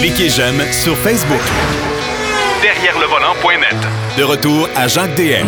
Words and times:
Cliquez 0.00 0.28
j'aime 0.28 0.60
sur 0.72 0.96
Facebook. 0.98 1.40
Derrière 2.62 2.98
le 2.98 3.06
volant.net. 3.06 3.76
De 4.18 4.22
retour 4.22 4.68
à 4.76 4.88
Jacques 4.88 5.14
DM. 5.14 5.46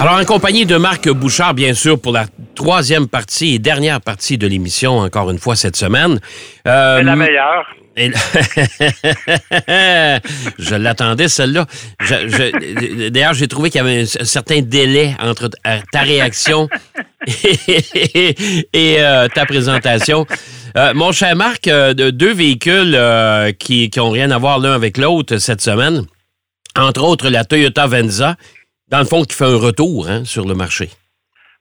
Alors, 0.00 0.18
en 0.18 0.24
compagnie 0.24 0.66
de 0.66 0.76
Marc 0.76 1.08
Bouchard, 1.08 1.54
bien 1.54 1.74
sûr, 1.74 1.98
pour 1.98 2.12
la 2.12 2.26
troisième 2.54 3.08
partie 3.08 3.54
et 3.54 3.58
dernière 3.58 4.00
partie 4.00 4.38
de 4.38 4.46
l'émission, 4.46 4.98
encore 4.98 5.30
une 5.30 5.38
fois 5.38 5.56
cette 5.56 5.76
semaine. 5.76 6.20
Euh, 6.66 7.02
la 7.02 7.16
meilleure. 7.16 7.66
je 10.58 10.74
l'attendais, 10.74 11.28
celle-là. 11.28 11.66
D'ailleurs, 13.10 13.34
j'ai 13.34 13.48
trouvé 13.48 13.68
qu'il 13.68 13.80
y 13.80 13.84
avait 13.84 14.02
un, 14.02 14.24
certain 14.24 14.62
délai 14.62 15.14
entre 15.20 15.50
ta 15.92 16.00
réaction 16.00 16.68
et, 18.72 18.96
euh, 18.98 19.28
ta 19.28 19.44
présentation. 19.46 20.26
Euh, 20.76 20.94
mon 20.94 21.12
cher 21.12 21.36
Marc, 21.36 21.68
euh, 21.68 21.92
deux 21.92 22.32
véhicules 22.32 22.98
qui 23.58 23.90
n'ont 23.96 24.10
rien 24.10 24.30
à 24.30 24.38
voir 24.38 24.58
l'un 24.58 24.72
avec 24.72 24.96
l'autre 24.96 25.36
cette 25.36 25.60
semaine, 25.60 26.06
entre 26.76 27.02
autres 27.02 27.28
la 27.28 27.44
Toyota 27.44 27.86
Venza, 27.86 28.36
dans 28.88 29.00
le 29.00 29.04
fond, 29.04 29.22
qui 29.24 29.36
fait 29.36 29.44
un 29.44 29.56
retour 29.56 30.08
hein, 30.08 30.24
sur 30.24 30.46
le 30.46 30.54
marché. 30.54 30.90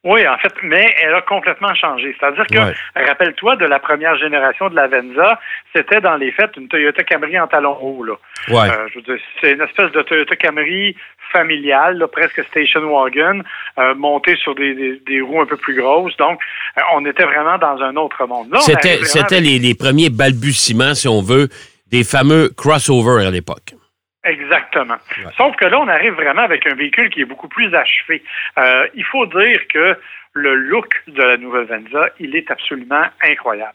Oui, 0.03 0.27
en 0.27 0.35
fait, 0.39 0.53
mais 0.63 0.95
elle 0.99 1.13
a 1.13 1.21
complètement 1.21 1.75
changé. 1.75 2.15
C'est-à-dire 2.19 2.47
que, 2.47 2.99
rappelle-toi, 3.07 3.55
de 3.57 3.65
la 3.65 3.77
première 3.77 4.17
génération 4.17 4.67
de 4.69 4.75
la 4.75 4.87
Venza, 4.87 5.39
c'était 5.75 6.01
dans 6.01 6.15
les 6.15 6.31
faits 6.31 6.57
une 6.57 6.67
Toyota 6.67 7.03
Camry 7.03 7.39
en 7.39 7.47
talon 7.47 7.77
haut. 7.79 8.03
Là. 8.03 8.13
Ouais. 8.47 8.67
Euh, 8.67 8.87
je 8.89 8.95
veux 8.95 9.03
dire, 9.03 9.23
c'est 9.39 9.51
une 9.51 9.61
espèce 9.61 9.91
de 9.91 10.01
Toyota 10.01 10.35
Camry 10.35 10.95
familiale, 11.31 12.03
presque 12.11 12.43
station 12.45 12.81
wagon, 12.91 13.43
euh, 13.77 13.93
montée 13.93 14.35
sur 14.37 14.55
des, 14.55 14.99
des, 15.05 15.21
roues 15.21 15.41
un 15.41 15.45
peu 15.45 15.57
plus 15.57 15.75
grosses. 15.75 16.17
Donc, 16.17 16.39
euh, 16.79 16.81
on 16.95 17.05
était 17.05 17.23
vraiment 17.23 17.59
dans 17.59 17.79
un 17.83 17.95
autre 17.95 18.25
monde. 18.25 18.47
C'était, 18.59 19.05
c'était 19.05 19.39
les, 19.39 19.59
les 19.59 19.75
premiers 19.75 20.09
balbutiements, 20.09 20.95
si 20.95 21.07
on 21.07 21.21
veut, 21.21 21.47
des 21.91 22.03
fameux 22.03 22.49
crossovers 22.57 23.27
à 23.27 23.29
l'époque. 23.29 23.75
Exactement. 24.23 24.97
Sauf 25.35 25.55
que 25.55 25.65
là, 25.65 25.79
on 25.79 25.87
arrive 25.87 26.13
vraiment 26.13 26.43
avec 26.43 26.67
un 26.67 26.75
véhicule 26.75 27.09
qui 27.09 27.21
est 27.21 27.25
beaucoup 27.25 27.47
plus 27.47 27.73
achevé. 27.73 28.23
Euh, 28.57 28.87
il 28.93 29.03
faut 29.03 29.25
dire 29.25 29.67
que 29.67 29.97
le 30.33 30.53
look 30.53 31.01
de 31.07 31.23
la 31.23 31.37
nouvelle 31.37 31.65
Venza, 31.65 32.09
il 32.19 32.35
est 32.35 32.49
absolument 32.51 33.05
incroyable. 33.23 33.73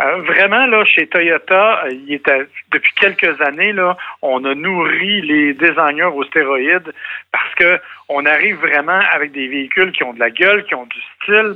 Euh, 0.00 0.22
vraiment, 0.22 0.66
là, 0.66 0.84
chez 0.84 1.06
Toyota, 1.06 1.84
euh, 1.84 1.90
il 1.92 2.12
était, 2.12 2.46
depuis 2.70 2.92
quelques 2.94 3.40
années, 3.40 3.72
là, 3.72 3.96
on 4.22 4.44
a 4.44 4.54
nourri 4.54 5.22
les 5.22 5.54
designers 5.54 6.04
aux 6.04 6.24
stéroïdes 6.24 6.92
parce 7.32 7.54
que 7.54 7.80
on 8.08 8.24
arrive 8.24 8.56
vraiment 8.56 9.00
avec 9.12 9.32
des 9.32 9.48
véhicules 9.48 9.92
qui 9.92 10.04
ont 10.04 10.14
de 10.14 10.20
la 10.20 10.30
gueule, 10.30 10.64
qui 10.64 10.74
ont 10.74 10.86
du 10.86 11.00
style, 11.16 11.54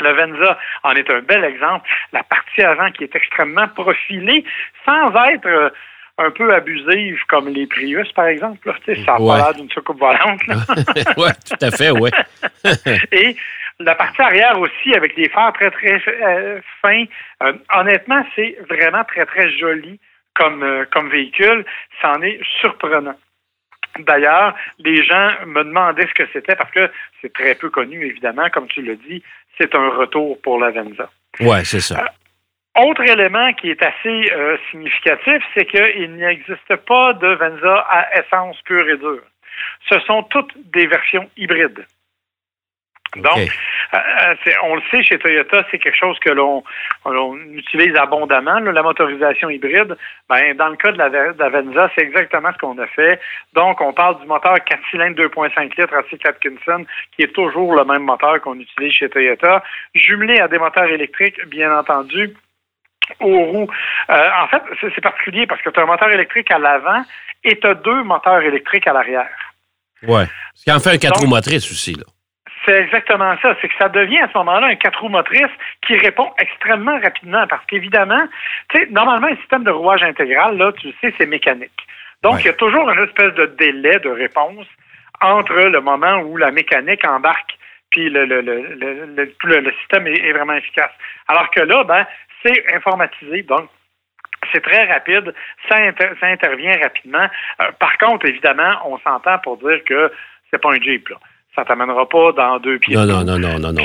le 0.00 0.12
Venza 0.12 0.58
en 0.82 0.92
est 0.92 1.08
un 1.08 1.20
bel 1.20 1.44
exemple. 1.44 1.88
La 2.12 2.22
partie 2.22 2.62
avant 2.62 2.90
qui 2.90 3.04
est 3.04 3.14
extrêmement 3.14 3.68
profilée, 3.68 4.44
sans 4.84 5.14
être 5.30 5.72
un 6.18 6.30
peu 6.30 6.54
abusive, 6.54 7.18
comme 7.28 7.48
les 7.48 7.66
Prius, 7.66 8.10
par 8.12 8.26
exemple. 8.26 8.68
Là. 8.68 8.74
Ça 9.04 9.14
a 9.14 9.18
pas 9.18 9.36
l'air 9.36 9.54
d'une 9.54 9.70
soucoupe 9.70 9.98
volante. 9.98 10.40
oui, 11.16 11.28
tout 11.48 11.64
à 11.64 11.70
fait, 11.70 11.90
oui. 11.90 12.10
Et 13.12 13.36
la 13.80 13.94
partie 13.94 14.22
arrière 14.22 14.58
aussi, 14.58 14.94
avec 14.94 15.16
des 15.16 15.28
phares 15.28 15.52
très, 15.54 15.70
très 15.70 16.00
euh, 16.22 16.60
fins. 16.80 17.04
Euh, 17.42 17.52
honnêtement, 17.74 18.24
c'est 18.36 18.56
vraiment 18.68 19.04
très, 19.04 19.26
très 19.26 19.50
joli 19.58 19.98
comme, 20.34 20.62
euh, 20.62 20.84
comme 20.92 21.10
véhicule. 21.10 21.64
C'en 22.00 22.22
est 22.22 22.40
surprenant. 22.60 23.16
D'ailleurs, 23.98 24.54
les 24.78 25.04
gens 25.04 25.32
me 25.46 25.62
demandaient 25.62 26.06
ce 26.06 26.14
que 26.14 26.28
c'était 26.32 26.56
parce 26.56 26.70
que 26.70 26.90
c'est 27.20 27.32
très 27.32 27.54
peu 27.54 27.70
connu, 27.70 28.04
évidemment, 28.06 28.48
comme 28.50 28.66
tu 28.68 28.82
l'as 28.82 28.96
dit. 28.96 29.22
C'est 29.58 29.74
un 29.74 29.88
retour 29.90 30.40
pour 30.42 30.58
la 30.58 30.70
Venza. 30.70 31.10
Oui, 31.40 31.64
c'est 31.64 31.80
ça. 31.80 32.12
Autre 32.76 33.02
élément 33.02 33.52
qui 33.52 33.70
est 33.70 33.82
assez 33.82 34.32
euh, 34.32 34.56
significatif, 34.70 35.42
c'est 35.54 35.64
qu'il 35.64 36.16
n'existe 36.16 36.76
pas 36.86 37.12
de 37.12 37.28
Venza 37.28 37.86
à 37.88 38.18
essence 38.18 38.60
pure 38.62 38.88
et 38.88 38.96
dure. 38.96 39.22
Ce 39.88 40.00
sont 40.00 40.24
toutes 40.24 40.52
des 40.72 40.86
versions 40.86 41.30
hybrides. 41.36 41.86
Donc, 43.16 43.38
euh, 43.38 43.96
euh, 43.96 44.50
on 44.64 44.74
le 44.74 44.82
sait, 44.90 45.04
chez 45.04 45.18
Toyota, 45.18 45.64
c'est 45.70 45.78
quelque 45.78 45.96
chose 45.96 46.18
que 46.18 46.30
l'on 46.30 46.64
utilise 47.52 47.94
abondamment, 47.96 48.58
la 48.58 48.82
motorisation 48.82 49.50
hybride. 49.50 49.96
Ben, 50.28 50.56
dans 50.56 50.68
le 50.68 50.76
cas 50.76 50.90
de 50.90 50.98
la, 50.98 51.08
de 51.10 51.44
Venza, 51.44 51.90
c'est 51.94 52.02
exactement 52.02 52.50
ce 52.52 52.58
qu'on 52.58 52.78
a 52.78 52.86
fait. 52.88 53.20
Donc, 53.52 53.80
on 53.80 53.92
parle 53.92 54.20
du 54.20 54.26
moteur 54.26 54.56
4 54.64 54.80
cylindres 54.90 55.22
2.5 55.22 55.78
litres 55.78 55.94
à 55.94 56.28
Atkinson, 56.28 56.84
qui 57.14 57.22
est 57.22 57.32
toujours 57.32 57.76
le 57.76 57.84
même 57.84 58.02
moteur 58.02 58.40
qu'on 58.40 58.58
utilise 58.58 58.92
chez 58.92 59.08
Toyota, 59.08 59.62
jumelé 59.94 60.40
à 60.40 60.48
des 60.48 60.58
moteurs 60.58 60.90
électriques, 60.90 61.44
bien 61.46 61.76
entendu, 61.76 62.34
aux 63.20 63.44
roues. 63.44 63.70
Euh, 64.10 64.28
en 64.42 64.48
fait, 64.48 64.62
c'est 64.80 65.00
particulier 65.00 65.46
parce 65.46 65.62
que 65.62 65.70
tu 65.70 65.80
as 65.80 65.82
un 65.82 65.86
moteur 65.86 66.10
électrique 66.10 66.50
à 66.50 66.58
l'avant 66.58 67.04
et 67.42 67.58
tu 67.58 67.66
as 67.66 67.74
deux 67.74 68.02
moteurs 68.02 68.42
électriques 68.42 68.86
à 68.86 68.92
l'arrière. 68.92 69.30
Oui. 70.06 70.24
Ce 70.54 70.64
qui 70.64 70.72
en 70.72 70.80
fait 70.80 70.90
un 70.90 70.98
quatre 70.98 71.20
roues 71.20 71.28
motrices 71.28 71.70
aussi, 71.70 71.94
là. 71.94 72.04
C'est 72.66 72.80
exactement 72.80 73.36
ça. 73.42 73.54
C'est 73.60 73.68
que 73.68 73.74
ça 73.78 73.90
devient 73.90 74.20
à 74.20 74.28
ce 74.28 74.38
moment-là 74.38 74.68
un 74.68 74.76
quatre 74.76 74.98
roues 75.00 75.10
motrices 75.10 75.52
qui 75.86 75.96
répond 75.98 76.32
extrêmement 76.38 76.98
rapidement 76.98 77.46
parce 77.46 77.64
qu'évidemment, 77.66 78.22
tu 78.70 78.78
sais, 78.78 78.86
normalement, 78.90 79.26
un 79.26 79.36
système 79.36 79.64
de 79.64 79.70
rouage 79.70 80.02
intégral, 80.02 80.56
là, 80.56 80.72
tu 80.72 80.88
sais, 81.00 81.12
c'est 81.18 81.26
mécanique. 81.26 81.86
Donc, 82.22 82.40
il 82.40 82.46
y 82.46 82.48
a 82.48 82.54
toujours 82.54 82.88
une 82.90 83.04
espèce 83.04 83.34
de 83.34 83.46
délai 83.58 83.98
de 83.98 84.08
réponse 84.08 84.66
entre 85.20 85.54
le 85.54 85.80
moment 85.82 86.20
où 86.20 86.38
la 86.38 86.50
mécanique 86.50 87.06
embarque 87.06 87.58
puis 87.90 88.10
le, 88.10 88.24
le, 88.24 88.40
le, 88.40 89.06
le, 89.14 89.72
système 89.78 90.06
est, 90.08 90.18
est, 90.18 90.32
vraiment 90.32 90.54
efficace. 90.54 90.90
Alors 91.28 91.48
que 91.52 91.60
là, 91.60 91.84
ben, 91.84 92.04
c'est 92.44 92.74
informatisé, 92.74 93.42
donc 93.42 93.68
c'est 94.52 94.62
très 94.62 94.84
rapide, 94.84 95.34
ça, 95.68 95.76
ça 96.20 96.26
intervient 96.26 96.76
rapidement. 96.78 97.26
Euh, 97.60 97.72
par 97.78 97.96
contre, 97.98 98.26
évidemment, 98.26 98.74
on 98.84 98.98
s'entend 98.98 99.38
pour 99.38 99.56
dire 99.58 99.82
que 99.86 100.12
c'est 100.50 100.60
pas 100.60 100.72
un 100.72 100.80
Jeep. 100.80 101.08
Là. 101.08 101.16
Ça 101.56 101.64
t'amènera 101.64 102.08
pas 102.08 102.32
dans 102.32 102.58
deux 102.58 102.78
pieds. 102.78 102.96
Non, 102.96 103.06
non, 103.06 103.24
non, 103.24 103.38
non, 103.38 103.58
non, 103.58 103.72
non. 103.72 103.84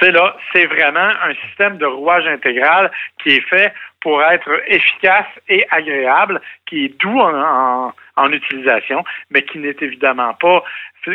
C'est 0.00 0.10
là, 0.10 0.36
c'est 0.52 0.66
vraiment 0.66 1.10
un 1.22 1.34
système 1.46 1.76
de 1.76 1.84
rouage 1.84 2.26
intégral 2.26 2.90
qui 3.22 3.36
est 3.36 3.48
fait 3.48 3.72
pour 4.00 4.22
être 4.22 4.50
efficace 4.66 5.26
et 5.48 5.64
agréable, 5.70 6.40
qui 6.66 6.86
est 6.86 7.00
doux 7.00 7.20
en, 7.20 7.92
en 8.16 8.32
utilisation, 8.32 9.04
mais 9.30 9.42
qui 9.42 9.58
n'est 9.58 9.76
évidemment 9.80 10.34
pas 10.34 10.64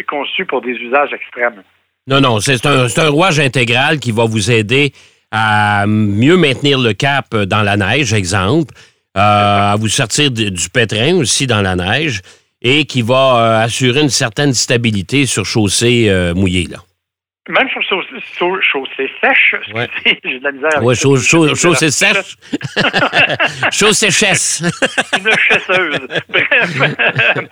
conçu 0.07 0.45
pour 0.45 0.61
des 0.61 0.71
usages 0.73 1.11
extrêmes. 1.11 1.63
Non, 2.07 2.21
non, 2.21 2.39
c'est 2.39 2.65
un, 2.65 2.85
un 2.85 3.09
rouage 3.09 3.39
intégral 3.39 3.99
qui 3.99 4.11
va 4.11 4.25
vous 4.25 4.51
aider 4.51 4.93
à 5.31 5.85
mieux 5.87 6.37
maintenir 6.37 6.79
le 6.79 6.93
cap 6.93 7.35
dans 7.35 7.63
la 7.63 7.77
neige, 7.77 8.13
exemple, 8.13 8.73
euh, 9.17 9.73
à 9.73 9.75
vous 9.77 9.87
sortir 9.87 10.31
du 10.31 10.69
pétrin 10.71 11.15
aussi 11.15 11.47
dans 11.47 11.61
la 11.61 11.75
neige 11.75 12.21
et 12.61 12.85
qui 12.85 13.01
va 13.01 13.15
euh, 13.15 13.63
assurer 13.63 14.01
une 14.01 14.09
certaine 14.09 14.53
stabilité 14.53 15.25
sur 15.25 15.45
chaussée 15.45 16.07
euh, 16.09 16.33
mouillée. 16.33 16.67
Là. 16.69 16.77
Même 17.49 17.69
sur, 17.69 17.81
chaussée 18.61 19.09
sèche, 19.21 19.55
ouais. 19.73 19.87
j'ai 20.03 20.39
de 20.39 20.43
la 20.43 20.51
misère 20.51 20.83
ouais, 20.83 20.95
chaussée 20.95 21.91
sèche. 21.91 22.35
chaussée 23.71 24.11
chesse. 24.11 24.63
Une 25.17 25.31
chasseuse. 25.37 26.07
Bref, 26.29 27.47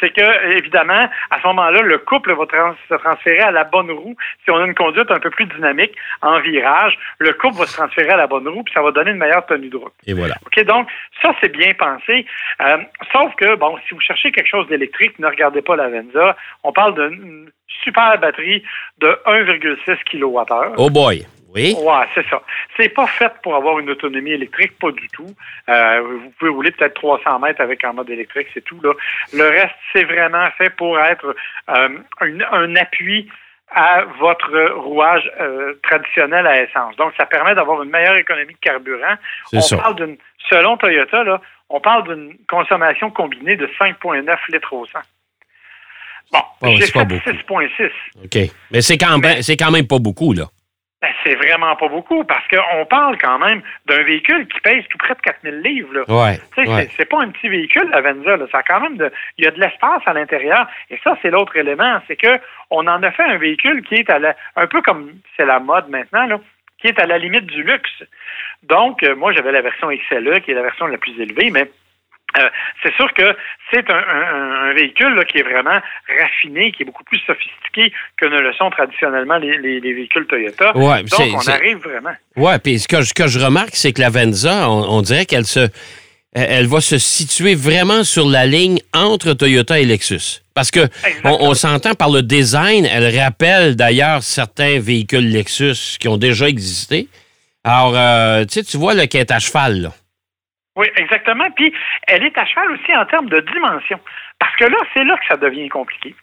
c'est 0.00 0.10
que, 0.10 0.56
évidemment, 0.56 1.08
à 1.30 1.40
ce 1.40 1.46
moment-là, 1.48 1.82
le 1.82 1.98
couple 1.98 2.32
va 2.32 2.44
se 2.88 2.94
transférer 2.94 3.40
à 3.40 3.50
la 3.50 3.64
bonne 3.64 3.90
roue. 3.90 4.16
Si 4.44 4.50
on 4.50 4.56
a 4.56 4.66
une 4.66 4.74
conduite 4.74 5.10
un 5.10 5.20
peu 5.20 5.30
plus 5.30 5.46
dynamique 5.46 5.94
en 6.20 6.40
virage, 6.40 6.98
le 7.18 7.32
couple 7.32 7.58
va 7.58 7.66
se 7.66 7.76
transférer 7.76 8.10
à 8.10 8.16
la 8.16 8.26
bonne 8.26 8.48
roue, 8.48 8.62
puis 8.62 8.74
ça 8.74 8.82
va 8.82 8.90
donner 8.90 9.10
une 9.10 9.18
meilleure 9.18 9.46
tenue 9.46 9.68
de 9.68 9.76
route. 9.76 9.92
Et 10.06 10.14
voilà. 10.14 10.34
OK, 10.46 10.64
donc, 10.64 10.88
ça, 11.22 11.34
c'est 11.40 11.52
bien 11.52 11.72
pensé. 11.74 12.26
Euh, 12.60 12.78
sauf 13.12 13.34
que, 13.36 13.56
bon, 13.56 13.76
si 13.88 13.94
vous 13.94 14.00
cherchez 14.00 14.32
quelque 14.32 14.48
chose 14.48 14.66
d'électrique, 14.68 15.18
ne 15.18 15.26
regardez 15.26 15.62
pas 15.62 15.76
la 15.76 15.88
Venza. 15.88 16.36
On 16.62 16.72
parle 16.72 16.94
d'une 16.94 17.50
super 17.82 18.18
batterie 18.18 18.62
de 18.98 19.18
1,6 19.26 19.98
kWh. 20.10 20.74
Oh 20.76 20.90
boy! 20.90 21.26
Oui. 21.54 21.76
Ouais, 21.78 22.06
c'est 22.14 22.26
ça. 22.28 22.42
C'est 22.76 22.88
pas 22.88 23.06
fait 23.06 23.32
pour 23.42 23.54
avoir 23.54 23.78
une 23.78 23.90
autonomie 23.90 24.32
électrique, 24.32 24.78
pas 24.78 24.90
du 24.90 25.06
tout. 25.08 25.34
Euh, 25.68 26.00
vous 26.00 26.30
pouvez 26.38 26.50
rouler 26.50 26.70
peut-être 26.70 26.94
300 26.94 27.38
mètres 27.40 27.60
avec 27.60 27.84
un 27.84 27.92
mode 27.92 28.08
électrique, 28.08 28.48
c'est 28.54 28.64
tout. 28.64 28.80
Là. 28.82 28.92
Le 29.34 29.44
reste, 29.44 29.74
c'est 29.92 30.04
vraiment 30.04 30.48
fait 30.56 30.70
pour 30.70 30.98
être 30.98 31.36
euh, 31.70 31.88
un, 32.20 32.76
appui 32.76 33.28
à 33.70 34.04
votre 34.18 34.74
rouage 34.76 35.30
euh, 35.40 35.74
traditionnel 35.82 36.46
à 36.46 36.62
essence. 36.62 36.96
Donc, 36.96 37.12
ça 37.16 37.26
permet 37.26 37.54
d'avoir 37.54 37.82
une 37.82 37.90
meilleure 37.90 38.16
économie 38.16 38.54
de 38.54 38.58
carburant. 38.58 39.14
On 39.52 39.76
parle 39.76 39.96
d'une, 39.96 40.16
selon 40.50 40.76
Toyota, 40.76 41.24
là, 41.24 41.40
on 41.68 41.80
parle 41.80 42.08
d'une 42.08 42.36
consommation 42.48 43.10
combinée 43.10 43.56
de 43.56 43.66
5,9 43.78 44.36
litres 44.52 44.72
au 44.72 44.86
100. 44.86 44.98
Bon, 46.32 46.76
j'ai 46.76 46.86
fait 46.86 46.98
6,6. 46.98 47.90
OK. 48.24 48.50
Mais 48.70 48.80
c'est 48.80 48.96
quand, 48.96 49.18
même, 49.18 49.40
quand 49.58 49.70
même 49.70 49.86
pas 49.86 49.98
beaucoup, 49.98 50.32
là. 50.32 50.44
Ben, 51.02 51.10
c'est 51.24 51.34
vraiment 51.34 51.74
pas 51.74 51.88
beaucoup 51.88 52.22
parce 52.22 52.46
qu'on 52.46 52.86
parle 52.86 53.18
quand 53.18 53.40
même 53.40 53.60
d'un 53.86 54.04
véhicule 54.04 54.46
qui 54.46 54.60
pèse 54.60 54.84
tout 54.88 54.98
près 54.98 55.14
de 55.14 55.20
4000 55.20 55.60
livres. 55.60 55.92
Là. 55.94 56.04
Ouais, 56.08 56.38
C'est, 56.96 57.04
pas 57.06 57.20
un 57.20 57.30
petit 57.30 57.48
véhicule, 57.48 57.90
la 57.90 58.00
Venza. 58.00 58.36
Là. 58.36 58.46
Ça 58.52 58.62
quand 58.62 58.80
même 58.80 58.96
de, 58.96 59.10
il 59.36 59.44
y 59.44 59.48
a 59.48 59.50
de 59.50 59.58
l'espace 59.58 60.02
à 60.06 60.12
l'intérieur. 60.12 60.68
Et 60.90 60.98
ça, 61.02 61.18
c'est 61.20 61.30
l'autre 61.30 61.56
élément. 61.56 62.00
C'est 62.06 62.14
que 62.14 62.38
on 62.70 62.86
en 62.86 63.02
a 63.02 63.10
fait 63.10 63.24
un 63.24 63.36
véhicule 63.36 63.82
qui 63.82 63.96
est 63.96 64.10
à 64.10 64.20
un 64.54 64.66
peu 64.68 64.80
comme 64.80 65.10
c'est 65.36 65.44
la 65.44 65.58
mode 65.58 65.88
maintenant, 65.88 66.26
là, 66.26 66.38
qui 66.78 66.86
est 66.86 67.00
à 67.00 67.06
la 67.06 67.18
limite 67.18 67.46
du 67.46 67.64
luxe. 67.64 68.04
Donc, 68.62 69.02
euh, 69.02 69.16
moi, 69.16 69.32
j'avais 69.32 69.50
la 69.50 69.62
version 69.62 69.88
XLE, 69.88 70.40
qui 70.42 70.52
est 70.52 70.54
la 70.54 70.62
version 70.62 70.86
la 70.86 70.98
plus 70.98 71.20
élevée, 71.20 71.50
mais 71.50 71.68
euh, 72.38 72.48
c'est 72.82 72.94
sûr 72.94 73.12
que 73.14 73.36
c'est 73.70 73.84
un, 73.90 74.72
véhicule 74.74 75.22
qui 75.28 75.38
est 75.38 75.42
vraiment 75.42 75.80
raffiné, 76.20 76.72
qui 76.72 76.82
est 76.82 76.86
beaucoup 76.86 77.04
plus 77.04 77.20
sophistiqué 77.26 77.92
que 78.16 78.26
ne 78.26 78.40
le 78.40 78.52
sont 78.54 78.70
traditionnellement 78.70 79.36
les, 79.36 79.80
véhicules 79.80 80.26
Toyota. 80.26 80.76
Ouais, 80.76 81.02
Donc, 81.02 81.20
on 81.34 81.48
arrive 81.50 81.78
vraiment. 81.78 82.14
Oui, 82.36 82.52
puis 82.62 82.78
ce 82.78 82.88
que, 82.88 83.12
que, 83.14 83.28
je 83.28 83.38
remarque, 83.38 83.74
c'est 83.74 83.92
que 83.92 84.00
la 84.00 84.10
Venza, 84.10 84.68
on, 84.70 85.02
dirait 85.02 85.26
qu'elle 85.26 85.44
se, 85.44 85.68
elle 86.32 86.66
va 86.66 86.80
se 86.80 86.98
situer 86.98 87.54
vraiment 87.54 88.04
sur 88.04 88.26
la 88.28 88.46
ligne 88.46 88.78
entre 88.94 89.34
Toyota 89.34 89.78
et 89.78 89.84
Lexus. 89.84 90.42
Parce 90.54 90.70
que 90.70 90.88
on, 91.24 91.54
s'entend 91.54 91.94
par 91.94 92.10
le 92.10 92.22
design, 92.22 92.86
elle 92.86 93.18
rappelle 93.18 93.76
d'ailleurs 93.76 94.22
certains 94.22 94.78
véhicules 94.78 95.30
Lexus 95.30 95.98
qui 95.98 96.08
ont 96.08 96.18
déjà 96.18 96.48
existé. 96.48 97.08
Alors, 97.64 97.94
euh, 97.94 98.44
tu 98.44 98.54
sais, 98.54 98.64
tu 98.64 98.76
vois 98.76 98.94
le 98.94 99.04
qui 99.06 99.18
est 99.18 99.30
à 99.30 99.38
cheval, 99.38 99.82
là. 99.82 99.92
Oui, 100.76 100.86
exactement. 100.96 101.50
Puis, 101.50 101.72
elle 102.06 102.24
est 102.24 102.36
à 102.38 102.46
cheval 102.46 102.70
aussi 102.72 102.96
en 102.96 103.04
termes 103.04 103.28
de 103.28 103.40
dimension. 103.40 104.00
Parce 104.38 104.54
que 104.56 104.64
là, 104.64 104.78
c'est 104.94 105.04
là 105.04 105.16
que 105.18 105.26
ça 105.26 105.36
devient 105.36 105.68
compliqué. 105.68 106.14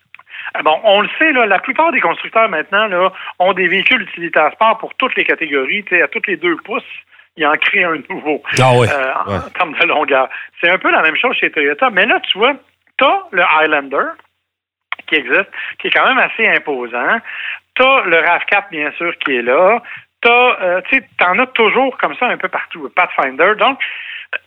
Euh, 0.58 0.62
bon, 0.64 0.80
on 0.84 1.02
le 1.02 1.10
sait, 1.20 1.32
là, 1.32 1.46
la 1.46 1.60
plupart 1.60 1.92
des 1.92 2.02
constructeurs 2.02 2.50
maintenant 2.50 2.88
là, 2.88 3.12
ont 3.38 3.54
des 3.54 3.68
véhicules 3.68 4.02
utilitaires 4.02 4.52
sport 4.54 4.78
pour 4.80 4.96
toutes 4.96 5.16
les 5.16 5.24
catégories. 5.24 5.86
À 5.92 6.08
toutes 6.08 6.28
les 6.28 6.38
deux 6.38 6.56
pouces, 6.58 6.84
ils 7.38 7.46
en 7.46 7.56
créent 7.58 7.84
un 7.84 8.02
nouveau 8.10 8.42
ah 8.60 8.74
euh, 8.74 9.14
en, 9.38 9.50
termes 9.50 9.78
de 9.80 9.86
longueur. 9.86 10.30
C'est 10.60 10.70
un 10.70 10.78
peu 10.78 10.92
la 10.92 11.02
même 11.02 11.16
chose 11.16 11.36
chez 11.36 11.52
Toyota. 11.52 11.90
Mais 11.92 12.06
là, 12.06 12.20
tu 12.22 12.38
vois, 12.38 12.54
tu 12.98 13.06
as 13.06 13.24
le 13.32 13.44
Highlander 13.44 14.12
qui 15.08 15.16
existe, 15.16 15.50
qui 15.80 15.88
est 15.88 15.92
quand 15.92 16.08
même 16.08 16.20
assez 16.20 16.48
imposant. 16.48 17.20
Tu 17.76 17.84
as 17.84 18.04
le 18.06 18.18
RAV4, 18.18 18.70
bien 18.72 18.92
sûr, 18.94 19.18
qui 19.20 19.38
est 19.38 19.42
là. 19.42 19.82
Euh, 20.26 20.82
tu 20.90 21.02
en 21.22 21.40
as 21.40 21.48
toujours 21.48 21.98
comme 21.98 22.16
ça 22.16 22.28
un 22.28 22.38
peu 22.38 22.50
partout. 22.50 22.92
Pathfinder. 22.94 23.54
Donc, 23.58 23.80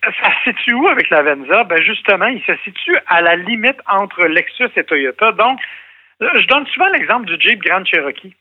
ça 0.05 0.31
se 0.45 0.51
situe 0.51 0.75
où 0.75 0.89
avec 0.89 1.11
la 1.11 1.23
Venza? 1.23 1.65
Ben 1.65 1.81
justement, 1.83 2.27
il 2.27 2.43
se 2.43 2.57
situe 2.65 2.97
à 3.07 3.21
la 3.21 3.37
limite 3.37 3.81
entre 3.87 4.25
Lexus 4.25 4.71
et 4.77 4.85
Toyota. 4.85 5.33
Donc, 5.33 5.61
je 6.21 6.47
donne 6.47 6.67
souvent 6.67 6.89
l'exemple 6.89 7.27
du 7.27 7.41
Jeep 7.41 7.61
Grand 7.63 7.85
Cherokee, 7.85 8.35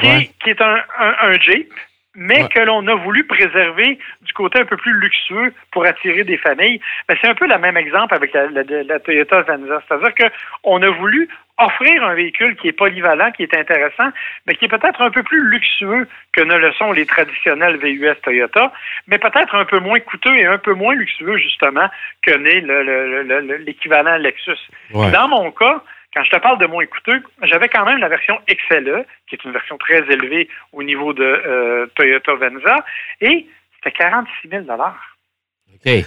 qui, 0.00 0.06
est, 0.06 0.60
un, 0.60 1.38
Jeep, 1.40 1.72
mais 2.18 2.48
que 2.48 2.58
l'on 2.60 2.84
a 2.88 2.94
voulu 2.96 3.24
préserver 3.24 3.96
du 4.22 4.32
côté 4.32 4.58
un 4.60 4.64
peu 4.64 4.76
plus 4.76 4.92
luxueux 4.92 5.54
pour 5.70 5.86
attirer 5.86 6.24
des 6.24 6.36
familles. 6.36 6.80
Ben, 7.08 7.16
c'est 7.20 7.28
un 7.28 7.34
peu 7.34 7.46
le 7.46 7.56
même 7.58 7.76
exemple 7.76 8.12
avec 8.12 8.32
la, 8.34 8.48
la 8.50 8.98
Toyota 8.98 9.42
Venza. 9.42 9.80
C'est-à-dire 9.86 10.30
qu'on 10.62 10.82
a 10.82 10.90
voulu 10.90 11.28
offrir 11.58 12.04
un 12.04 12.14
véhicule 12.14 12.56
qui 12.56 12.68
est 12.68 12.72
polyvalent, 12.72 13.30
qui 13.32 13.44
est 13.44 13.54
intéressant, 13.54 14.10
mais 14.46 14.54
qui 14.54 14.64
est 14.64 14.68
peut-être 14.68 15.00
un 15.00 15.10
peu 15.10 15.22
plus 15.22 15.48
luxueux 15.48 16.08
que 16.32 16.40
ne 16.40 16.56
le 16.56 16.72
sont 16.72 16.90
les 16.90 17.06
traditionnels 17.06 17.76
VUS 17.76 18.14
Toyota, 18.22 18.72
mais 19.06 19.18
peut-être 19.18 19.54
un 19.54 19.64
peu 19.64 19.78
moins 19.78 20.00
coûteux 20.00 20.36
et 20.36 20.46
un 20.46 20.58
peu 20.58 20.74
moins 20.74 20.94
luxueux, 20.94 21.36
justement, 21.38 21.88
que 22.26 22.32
n'est 22.32 23.58
l'équivalent 23.58 24.16
Lexus. 24.16 24.58
Dans 24.92 25.28
mon 25.28 25.50
cas, 25.52 25.82
quand 26.18 26.24
je 26.24 26.30
te 26.30 26.42
parle 26.42 26.58
de 26.58 26.66
moins 26.66 26.84
coûteux, 26.86 27.22
j'avais 27.42 27.68
quand 27.68 27.84
même 27.84 27.98
la 27.98 28.08
version 28.08 28.40
XLE, 28.48 29.06
qui 29.28 29.36
est 29.36 29.44
une 29.44 29.52
version 29.52 29.78
très 29.78 29.98
élevée 29.98 30.48
au 30.72 30.82
niveau 30.82 31.12
de 31.12 31.22
euh, 31.22 31.86
Toyota 31.94 32.34
Venza, 32.34 32.74
et 33.20 33.46
c'était 33.76 33.96
46 33.96 34.48
000 34.48 34.64
OK. 34.64 35.84
Ce 35.84 36.02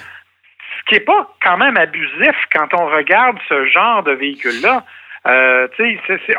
qui 0.86 0.96
n'est 0.96 1.00
pas 1.00 1.34
quand 1.42 1.56
même 1.56 1.78
abusif 1.78 2.36
quand 2.54 2.68
on 2.74 2.88
regarde 2.88 3.38
ce 3.48 3.66
genre 3.68 4.04
de 4.04 4.12
véhicule-là. 4.12 4.84
Euh, 5.28 5.70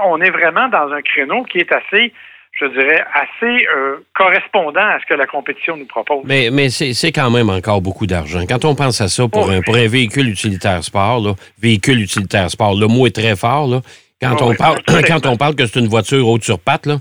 on 0.03 0.21
est 0.21 0.31
vraiment 0.31 0.69
dans 0.69 0.93
un 0.93 1.01
créneau 1.01 1.45
qui 1.45 1.57
est 1.57 1.73
assez, 1.73 2.13
je 2.53 2.67
dirais, 2.67 3.03
assez 3.15 3.67
euh, 3.75 3.97
correspondant 4.15 4.81
à 4.81 4.99
ce 5.01 5.07
que 5.07 5.15
la 5.15 5.27
compétition 5.27 5.77
nous 5.77 5.87
propose. 5.87 6.23
Mais, 6.25 6.51
mais 6.53 6.69
c'est 6.69 7.13
quand 7.13 7.31
même 7.31 7.49
encore 7.49 7.81
beaucoup 7.81 8.07
d'argent. 8.07 8.41
Quand 8.49 8.65
on 8.65 8.75
pense 8.75 9.01
à 9.01 9.09
ça 9.09 9.27
pour, 9.27 9.49
oh, 9.49 9.51
un, 9.51 9.63
pour 9.63 9.77
un 9.77 9.89
véhicule 9.89 10.29
utilitaire 10.29 10.85
sport, 10.85 11.21
là, 11.21 11.35
véhicule 11.59 12.01
utilitaire 12.01 12.51
sport, 12.51 12.75
le 12.75 12.87
mot 12.87 13.07
est 13.07 13.15
très 13.15 13.37
fort. 13.37 13.69
Là. 13.69 13.81
Quand, 14.21 14.37
oh, 14.41 14.51
on 14.51 14.55
parle, 14.55 14.79
quand 15.07 15.27
on 15.27 15.37
parle 15.37 15.55
que 15.55 15.67
c'est 15.67 15.81
une 15.81 15.89
voiture 15.89 16.29
haute 16.29 16.45
sur 16.45 16.59
patte, 16.59 16.87
là, 16.87 16.99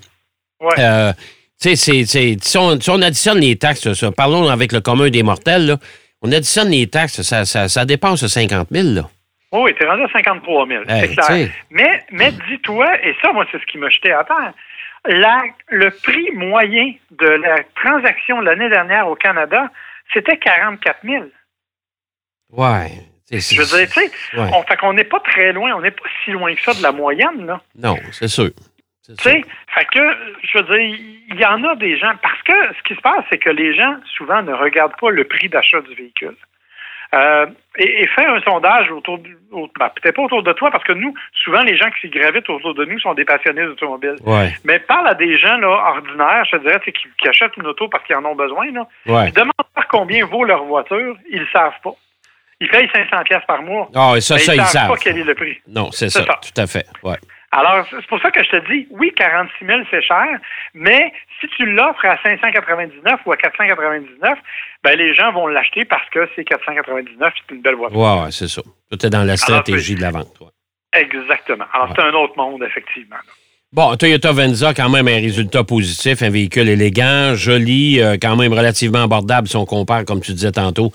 euh, 0.80 1.12
si, 1.58 2.58
on, 2.58 3.02
additionne 3.02 3.40
les 3.40 3.56
taxes, 3.58 3.94
ça, 3.94 4.12
parlons 4.12 4.48
avec 4.48 4.72
le 4.72 4.80
commun 4.80 5.10
des 5.10 5.24
mortels, 5.24 5.68
là, 5.68 5.78
on 6.22 6.32
additionne 6.32 6.70
les 6.70 6.88
taxes, 6.88 7.22
ça, 7.24 7.46
ça, 7.46 7.68
ça 7.68 7.86
dépense 7.86 8.26
50 8.26 8.68
000. 8.72 8.88
Là. 8.94 9.10
Oui, 9.52 9.72
tu 9.78 9.84
es 9.84 9.88
rendu 9.88 10.04
à 10.04 10.08
53 10.14 10.68
000, 10.68 10.84
c'est 10.88 11.16
clair. 11.16 11.50
Mais, 11.72 12.04
mais 12.12 12.32
dis-toi, 12.48 12.88
et 13.04 13.14
ça, 13.22 13.34
moi, 13.34 13.46
c'est 13.52 13.60
ce 13.60 13.66
qui 13.66 13.78
m'a 13.78 13.90
jeté 13.90 14.14
à 14.14 14.24
terre, 14.24 14.54
la, 15.06 15.44
le 15.70 15.90
prix 15.90 16.32
moyen 16.34 16.94
de 17.12 17.28
la 17.28 17.64
transaction 17.76 18.40
l'année 18.42 18.70
dernière 18.70 19.08
au 19.08 19.16
Canada, 19.16 19.72
c'était 20.14 20.38
44 20.38 20.98
000. 21.04 21.26
Ouais. 22.52 22.92
Je 23.32 23.62
veux 23.62 23.78
dire, 23.78 23.88
tu 23.88 24.02
sais, 24.02 24.12
on 24.36 24.62
fait 24.64 24.78
qu'on 24.78 24.94
n'est 24.94 25.06
pas 25.06 25.22
très 25.22 25.54
loin, 25.54 25.74
on 25.74 25.82
n'est 25.82 25.92
pas 25.92 26.04
si 26.24 26.32
loin 26.32 26.54
que 26.54 26.62
ça 26.62 26.74
de 26.74 26.84
la 26.84 26.92
moyenne, 26.92 27.46
là. 27.46 27.62
Non, 27.76 27.96
c'est 28.12 28.28
sûr. 28.28 28.50
Tu 29.06 29.16
sais, 29.16 29.42
fait 29.74 29.86
que, 29.86 30.00
je 30.44 30.58
veux 30.58 30.64
dire, 30.66 31.00
il 31.30 31.40
y 31.40 31.46
en 31.46 31.64
a 31.64 31.76
des 31.76 31.98
gens, 31.98 32.14
parce 32.22 32.42
que 32.44 32.54
ce 32.78 32.84
qui 32.84 32.96
se 32.96 33.02
passe, 33.02 33.24
c'est 33.32 33.38
que 33.38 33.50
les 33.50 33.74
gens, 33.74 33.96
souvent, 34.18 34.42
ne 34.44 34.54
regardent 34.54 35.00
pas 35.00 35.10
le 35.10 35.24
prix 35.24 35.50
d'achat 35.50 35.82
du 35.82 35.96
véhicule. 35.96 36.36
Euh, 37.14 37.46
et, 37.78 38.04
et, 38.04 38.08
fais 38.08 38.26
un 38.26 38.40
sondage 38.42 38.90
autour, 38.90 39.18
de, 39.18 39.28
ben, 39.78 39.90
peut-être 39.90 40.16
pas 40.16 40.22
autour 40.22 40.44
de 40.44 40.54
toi, 40.54 40.72
parce 40.72 40.84
que 40.84 40.94
nous, 40.94 41.14
souvent, 41.44 41.62
les 41.62 41.76
gens 41.76 41.90
qui 42.00 42.10
gravitent 42.10 42.50
autour 42.50 42.74
de 42.74 42.86
nous 42.86 43.00
sont 43.00 43.14
des 43.14 43.26
passionnés 43.26 43.66
d'automobile. 43.66 44.16
Mais 44.64 44.80
parle 44.80 45.10
à 45.10 45.14
des 45.14 45.38
gens 45.38 45.58
là, 45.58 45.94
ordinaires, 45.96 46.46
je 46.46 46.58
te 46.58 46.62
dirais, 46.62 46.80
qui, 46.86 46.92
qui 46.92 47.28
achètent 47.28 47.58
une 47.58 47.68
auto 47.68 47.90
parce 47.90 48.04
qu'ils 48.06 48.16
en 48.16 48.24
ont 48.24 48.36
besoin. 48.36 48.72
Là. 48.72 48.88
demande 49.32 49.52
pas 49.76 49.84
combien 49.90 50.26
vaut 50.26 50.46
leur 50.46 50.64
voiture, 50.64 51.18
ils 51.30 51.42
ne 51.42 51.48
savent 51.48 51.80
pas. 51.84 51.94
Ils 52.62 52.70
payent 52.70 52.90
500 52.94 53.24
pièces 53.24 53.44
par 53.48 53.62
mois. 53.64 53.90
Ah, 53.96 54.14
ça, 54.22 54.38
ça, 54.38 54.54
ils 54.54 54.62
ne 54.62 54.66
savent 54.66 54.90
pas 54.90 54.98
quel 54.98 55.18
est 55.18 55.24
le 55.24 55.34
prix. 55.34 55.60
Non, 55.68 55.92
c'est 55.92 56.10
ça, 56.10 56.24
ça, 56.24 56.40
tout 56.42 56.62
à 56.62 56.68
fait. 56.68 56.86
Ouais. 57.04 57.18
Alors, 57.54 57.86
c'est 57.90 58.08
pour 58.08 58.22
ça 58.22 58.32
que 58.32 58.42
je 58.44 58.50
te 58.50 58.72
dis, 58.72 58.88
oui, 58.92 59.12
46 59.14 59.66
000, 59.66 59.80
c'est 59.92 60.02
cher, 60.02 60.26
mais 60.74 61.12
si 61.40 61.48
tu 61.50 61.66
l'offres 61.66 62.06
à 62.06 62.18
599 62.24 63.20
ou 63.26 63.32
à 63.34 63.38
499, 63.38 64.40
ben, 64.84 64.98
les 64.98 65.14
gens 65.14 65.34
vont 65.34 65.48
l'acheter 65.48 65.84
parce 65.84 66.10
que 66.12 66.30
c'est 66.36 66.46
499, 66.46 67.34
c'est 67.36 67.56
une 67.56 67.62
belle 67.62 67.76
voiture. 67.76 68.00
Oui, 68.00 68.32
c'est 68.32 68.48
ça. 68.48 68.62
Tout 68.90 69.06
est 69.06 69.10
dans 69.10 69.26
la 69.26 69.36
stratégie 69.36 69.96
de 69.96 70.02
la 70.02 70.12
vente. 70.12 70.40
Exactement. 70.94 71.66
Alors, 71.74 71.94
c'est 71.94 72.02
un 72.02 72.14
autre 72.14 72.38
monde, 72.38 72.64
effectivement. 72.64 73.18
Bon, 73.74 73.96
Toyota 73.96 74.34
Venza, 74.34 74.74
quand 74.74 74.90
même 74.90 75.08
un 75.08 75.20
résultat 75.20 75.64
positif, 75.64 76.22
un 76.24 76.30
véhicule 76.30 76.68
élégant, 76.68 77.36
joli, 77.36 78.02
euh, 78.02 78.18
quand 78.22 78.36
même 78.36 78.52
relativement 78.52 79.04
abordable 79.04 79.48
si 79.48 79.56
on 79.56 79.66
compare, 79.66 80.04
comme 80.04 80.20
tu 80.20 80.34
disais 80.34 80.52
tantôt, 80.52 80.92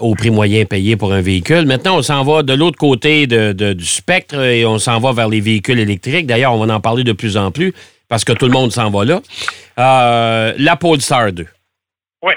au 0.00 0.14
prix 0.14 0.30
moyen 0.30 0.64
payé 0.64 0.96
pour 0.96 1.12
un 1.12 1.20
véhicule. 1.20 1.66
Maintenant, 1.66 1.98
on 1.98 2.02
s'en 2.02 2.24
va 2.24 2.42
de 2.42 2.54
l'autre 2.54 2.78
côté 2.78 3.26
du 3.26 3.84
spectre 3.84 4.40
et 4.40 4.64
on 4.64 4.78
s'en 4.78 4.98
va 4.98 5.12
vers 5.12 5.28
les 5.28 5.40
véhicules 5.40 5.78
électriques. 5.78 6.26
D'ailleurs, 6.26 6.54
on 6.54 6.64
va 6.64 6.74
en 6.74 6.80
parler 6.80 7.04
de 7.04 7.12
plus 7.12 7.36
en 7.36 7.50
plus 7.50 7.74
parce 8.08 8.24
que 8.24 8.32
tout 8.32 8.46
le 8.46 8.52
monde 8.52 8.70
s'en 8.70 8.90
va 8.90 9.04
là. 9.04 9.20
Euh, 9.78 10.54
la 10.58 10.76
Polestar 10.76 11.32
2. 11.32 11.46
Oui. 12.22 12.34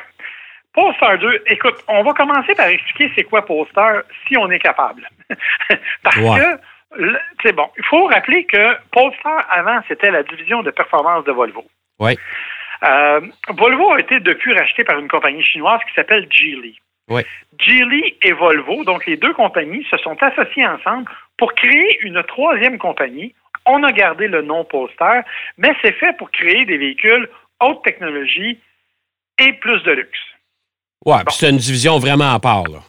Polestar 0.73 1.17
2, 1.19 1.43
écoute, 1.47 1.75
on 1.87 2.03
va 2.03 2.13
commencer 2.13 2.55
par 2.55 2.67
expliquer 2.67 3.11
c'est 3.15 3.23
quoi 3.23 3.45
Polestar 3.45 4.03
si 4.27 4.37
on 4.37 4.49
est 4.49 4.59
capable. 4.59 5.07
parce 6.03 6.15
que, 6.15 6.59
c'est 7.43 7.53
bon, 7.53 7.69
il 7.77 7.85
faut 7.85 8.05
rappeler 8.07 8.45
que 8.45 8.75
Polestar, 8.91 9.45
avant, 9.51 9.79
c'était 9.87 10.11
la 10.11 10.23
division 10.23 10.63
de 10.63 10.71
performance 10.71 11.25
de 11.25 11.31
Volvo. 11.31 11.65
Oui. 11.99 12.17
Euh, 12.83 13.21
Volvo 13.49 13.93
a 13.93 13.99
été 13.99 14.19
depuis 14.19 14.53
racheté 14.53 14.83
par 14.83 14.99
une 14.99 15.07
compagnie 15.07 15.43
chinoise 15.43 15.81
qui 15.87 15.93
s'appelle 15.95 16.27
Geely. 16.29 16.79
Oui. 17.09 17.21
Geely 17.59 18.17
et 18.21 18.33
Volvo, 18.33 18.83
donc 18.83 19.05
les 19.05 19.17
deux 19.17 19.33
compagnies, 19.33 19.85
se 19.89 19.97
sont 19.97 20.17
associées 20.21 20.67
ensemble 20.67 21.09
pour 21.37 21.53
créer 21.53 21.99
une 22.01 22.21
troisième 22.23 22.77
compagnie. 22.77 23.33
On 23.65 23.83
a 23.83 23.91
gardé 23.91 24.27
le 24.27 24.41
nom 24.41 24.63
Polestar, 24.65 25.23
mais 25.57 25.73
c'est 25.81 25.93
fait 25.93 26.15
pour 26.17 26.31
créer 26.31 26.65
des 26.65 26.77
véhicules 26.77 27.29
haute 27.61 27.83
technologie 27.83 28.59
et 29.39 29.53
plus 29.53 29.81
de 29.83 29.91
luxe. 29.91 30.19
Oui, 31.05 31.17
c'est 31.29 31.49
une 31.49 31.57
division 31.57 31.99
vraiment 31.99 32.33
à 32.33 32.39
part, 32.39 32.63
là. 32.63 32.79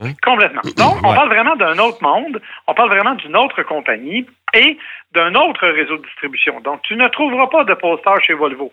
Hein? 0.00 0.12
Complètement. 0.22 0.62
Donc, 0.76 0.96
on 1.04 1.14
parle 1.14 1.28
vraiment 1.28 1.56
d'un 1.56 1.78
autre 1.78 2.02
monde, 2.02 2.40
on 2.66 2.74
parle 2.74 2.90
vraiment 2.90 3.14
d'une 3.14 3.36
autre 3.36 3.62
compagnie 3.62 4.26
et 4.54 4.78
d'un 5.12 5.34
autre 5.34 5.66
réseau 5.66 5.96
de 5.98 6.02
distribution. 6.02 6.60
Donc, 6.60 6.82
tu 6.82 6.96
ne 6.96 7.08
trouveras 7.08 7.46
pas 7.48 7.64
de 7.64 7.74
Polestar 7.74 8.20
chez 8.22 8.34
Volvo. 8.34 8.72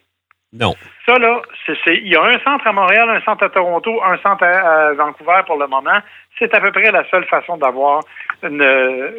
Non. 0.52 0.74
Ça, 1.06 1.14
là, 1.20 1.42
il 1.88 2.08
y 2.08 2.16
a 2.16 2.24
un 2.24 2.40
centre 2.40 2.66
à 2.66 2.72
Montréal, 2.72 3.08
un 3.10 3.22
centre 3.22 3.44
à 3.44 3.50
Toronto, 3.50 4.02
un 4.04 4.18
centre 4.18 4.44
à, 4.44 4.94
Vancouver 4.94 5.42
pour 5.46 5.58
le 5.58 5.68
moment. 5.68 6.00
C'est 6.40 6.54
à 6.54 6.60
peu 6.60 6.72
près 6.72 6.92
la 6.92 7.08
seule 7.10 7.26
façon 7.26 7.58
d'avoir 7.58 8.02
une, 8.42 8.66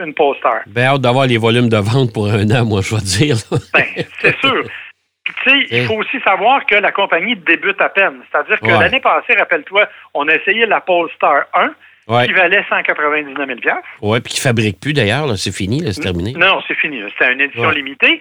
une 0.01 0.15
poster. 0.15 0.63
Ben, 0.67 0.87
hâte 0.87 1.03
d'avoir 1.03 1.27
les 1.27 1.39
volumes 1.39 1.69
de 1.69 1.77
vente 1.77 2.13
pour 2.13 2.27
un 2.29 2.51
an, 2.51 2.65
moi, 2.65 2.81
je 2.83 2.97
vais 2.97 3.03
dire. 3.03 3.37
ben, 3.73 3.85
c'est 4.21 4.37
sûr. 4.41 4.65
Tu 5.25 5.51
sais, 5.51 5.67
il 5.71 5.87
faut 5.87 5.95
aussi 5.95 6.19
savoir 6.25 6.67
que 6.67 6.75
la 6.75 6.91
compagnie 6.91 7.37
débute 7.37 7.81
à 7.81 7.89
peine. 7.89 8.23
C'est-à-dire 8.31 8.59
que 8.59 8.67
l'année 8.67 9.01
passée, 9.01 9.35
rappelle-toi, 9.39 9.87
on 10.15 10.27
a 10.27 10.35
essayé 10.35 10.67
la 10.67 10.81
Polestar 10.81 11.45
1, 11.55 12.25
qui 12.27 12.33
valait 12.33 12.65
199 12.69 13.47
000 13.47 13.77
Oui, 14.03 14.21
puis 14.21 14.33
qui 14.33 14.41
ne 14.41 14.43
fabrique 14.43 14.81
plus 14.81 14.93
d'ailleurs, 14.93 15.29
c'est 15.37 15.55
fini, 15.55 15.83
c'est 15.93 16.01
terminé. 16.01 16.33
Non, 16.33 16.61
c'est 16.67 16.75
fini. 16.75 17.01
C'était 17.11 17.33
une 17.33 17.41
édition 17.41 17.71
limitée. 17.71 18.21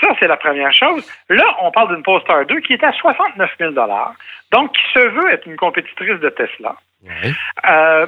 Ça, 0.00 0.08
c'est 0.18 0.28
la 0.28 0.36
première 0.36 0.72
chose. 0.72 1.06
Là, 1.28 1.44
on 1.60 1.70
parle 1.70 1.94
d'une 1.94 2.02
Polestar 2.02 2.46
2 2.46 2.60
qui 2.60 2.74
est 2.74 2.84
à 2.84 2.92
69 2.92 3.50
000 3.58 3.74
donc 4.52 4.72
qui 4.72 4.92
se 4.94 5.06
veut 5.06 5.30
être 5.32 5.46
une 5.46 5.56
compétitrice 5.56 6.20
de 6.20 6.28
Tesla, 6.30 6.76
euh, 7.68 8.06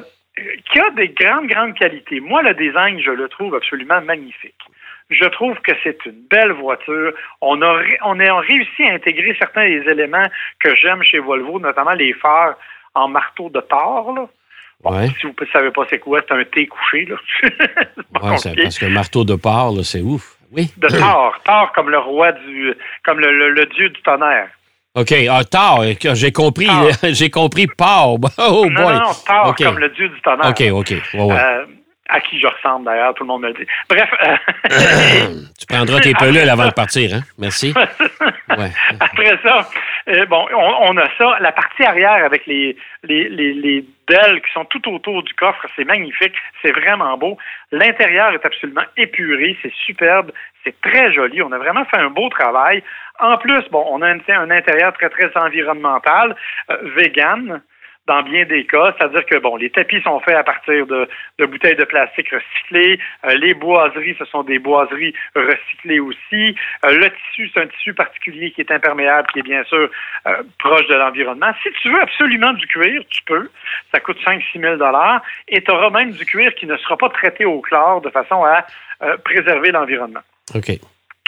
qui 0.71 0.81
a 0.81 0.91
des 0.91 1.09
grandes, 1.09 1.47
grandes 1.47 1.75
qualités. 1.75 2.21
Moi, 2.21 2.43
le 2.43 2.55
design, 2.55 3.01
je 3.01 3.11
le 3.11 3.29
trouve 3.29 3.55
absolument 3.55 4.01
magnifique. 4.01 4.55
Je 5.11 5.25
trouve 5.25 5.59
que 5.61 5.73
c'est 5.83 5.99
une 6.07 6.23
belle 6.31 6.53
voiture. 6.53 7.13
On 7.41 7.61
a, 7.63 7.83
on 8.05 8.21
a 8.21 8.41
réussi 8.41 8.85
à 8.85 8.95
intégrer 8.95 9.35
certains 9.39 9.67
des 9.67 9.83
éléments 9.91 10.27
que 10.61 10.75
j'aime 10.77 11.03
chez 11.03 11.19
Volvo, 11.19 11.59
notamment 11.59 11.93
les 11.93 12.13
phares 12.13 12.55
en 12.95 13.09
marteau 13.09 13.51
de 13.51 13.61
Thor. 13.61 14.15
Là. 14.15 14.29
Si 15.19 15.27
vous 15.27 15.35
ne 15.39 15.47
savez 15.53 15.71
pas 15.73 15.83
c'est 15.91 15.99
quoi, 15.99 16.21
c'est 16.27 16.35
un 16.35 16.45
T 16.45 16.67
couché. 16.67 17.07
Là. 17.07 17.17
parce 18.13 18.79
que 18.79 18.87
le 18.87 18.93
marteau 18.93 19.25
de 19.25 19.35
Thor, 19.35 19.85
c'est 19.85 20.01
ouf. 20.01 20.37
Oui. 20.53 20.71
De 20.77 20.89
Thor. 21.01 21.35
Thor 21.45 21.73
comme 21.75 21.91
le 21.91 21.99
roi 21.99 22.33
du. 22.33 22.75
comme 23.05 23.21
le, 23.21 23.67
dieu 23.75 23.89
du 23.91 24.03
tonnerre. 24.03 24.49
OK. 24.95 25.15
Ah, 25.31 25.45
Thor, 25.45 25.85
j'ai 26.15 26.33
compris. 26.33 26.69
J'ai 27.03 27.31
compris 27.31 27.67
Thor. 27.77 28.19
Oh, 28.39 28.67
non, 28.71 28.91
non, 28.91 29.01
non, 29.01 29.13
Thor 29.27 29.55
comme 29.57 29.79
le 29.79 29.89
dieu 29.91 30.09
du 30.09 30.21
tonnerre. 30.21 30.51
OK, 30.51 30.63
OK. 30.73 30.91
Ouais, 31.15 31.33
euh, 31.33 31.65
à 32.11 32.21
qui 32.21 32.39
je 32.41 32.47
ressemble 32.47 32.87
d'ailleurs, 32.87 33.15
tout 33.15 33.25
le 33.25 33.29
monde 33.29 33.43
me 33.43 33.49
le 33.49 33.55
dit. 33.55 33.67
Bref. 33.89 34.11
Euh, 34.23 35.43
tu 35.59 35.67
prendras 35.67 36.01
tes 36.01 36.15
pelules 36.15 36.49
avant 36.49 36.67
de 36.67 36.73
partir, 36.73 37.15
hein? 37.15 37.21
Merci. 37.39 37.75
Après 39.01 39.39
ça, 39.43 39.69
euh, 40.09 40.27
bon, 40.27 40.47
on, 40.53 40.97
a 40.97 41.07
ça. 41.17 41.39
La 41.41 41.53
partie 41.53 41.85
arrière 41.85 42.25
avec 42.25 42.47
les, 42.47 42.77
les, 43.05 43.29
les, 43.29 43.55
les 43.55 43.85
qui 44.11 44.53
sont 44.53 44.65
tout 44.65 44.93
autour 44.93 45.23
du 45.23 45.33
coffre, 45.35 45.65
c'est 45.77 45.85
magnifique, 45.85 46.35
c'est 46.63 46.73
vraiment 46.73 47.17
beau. 47.17 47.39
L'intérieur 47.71 48.33
est 48.33 48.45
absolument 48.45 48.83
épuré, 48.97 49.57
c'est 49.63 49.73
superbe, 49.87 50.33
c'est 50.65 50.75
très 50.81 51.13
joli. 51.13 51.41
On 51.43 51.53
a 51.53 51.59
vraiment 51.59 51.85
fait 51.85 51.99
un 51.99 52.11
beau 52.11 52.29
travail. 52.29 52.83
En 53.21 53.37
plus, 53.39 53.63
bon, 53.71 53.87
on 53.89 54.03
a 54.03 54.09
un, 54.09 54.19
un 54.29 54.51
intérieur 54.51 54.93
très, 54.95 55.11
très 55.11 55.31
environnemental, 55.37 56.35
euh, 56.71 56.77
vegan 56.97 57.63
dans 58.07 58.23
bien 58.23 58.45
des 58.45 58.65
cas, 58.65 58.95
c'est-à-dire 58.97 59.25
que 59.27 59.39
bon, 59.39 59.57
les 59.57 59.71
tapis 59.71 60.01
sont 60.03 60.21
faits 60.21 60.35
à 60.35 60.43
partir 60.43 60.87
de, 60.87 61.09
bouteilles 61.39 61.77
de 61.77 61.85
plastique 61.85 62.31
recyclées, 62.31 62.99
euh, 63.25 63.35
les 63.35 63.55
boiseries, 63.55 64.17
ce 64.19 64.25
sont 64.25 64.43
des 64.43 64.59
boiseries 64.59 65.15
recyclées 65.35 66.01
aussi. 66.01 66.57
Euh, 66.85 66.97
le 66.97 67.09
tissu, 67.11 67.51
c'est 67.53 67.61
un 67.61 67.67
tissu 67.67 67.95
particulier 67.95 68.51
qui 68.51 68.63
est 68.63 68.73
imperméable, 68.73 69.29
qui 69.33 69.41
est 69.41 69.43
bien 69.43 69.63
sûr 69.65 69.91
euh, 70.27 70.43
proche 70.59 70.87
de 70.89 70.95
l'environnement. 70.95 71.53
Si 71.63 71.71
tu 71.83 71.91
veux 71.91 72.01
absolument 72.01 72.53
du 72.55 72.67
cuir, 72.67 73.03
tu 73.11 73.23
peux. 73.25 73.49
Ça 73.93 74.01
coûte 74.01 74.19
5-6 74.25 74.61
000 74.61 74.77
et 75.49 75.63
tu 75.63 75.71
auras 75.71 75.91
même 75.91 76.13
du 76.13 76.25
cuir 76.25 76.55
qui 76.55 76.67
ne 76.67 76.77
sera 76.79 76.97
pas 76.97 77.11
traité 77.11 77.45
au 77.45 77.61
chlore 77.61 78.01
de 78.01 78.11
façon 78.11 78.45
à 78.45 78.67
préserver 79.25 79.71
l'environnement. 79.71 80.21
OK. 80.55 80.73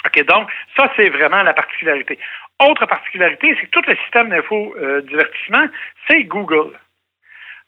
OK, 0.05 0.25
donc 0.25 0.49
ça, 0.75 0.91
c'est 0.95 1.09
vraiment 1.09 1.43
la 1.43 1.53
particularité. 1.53 2.19
Autre 2.61 2.85
particularité, 2.85 3.55
c'est 3.59 3.67
que 3.67 3.71
tout 3.71 3.83
le 3.87 3.95
système 3.95 4.29
d'info-divertissement, 4.29 5.65
c'est 6.07 6.23
Google. 6.23 6.77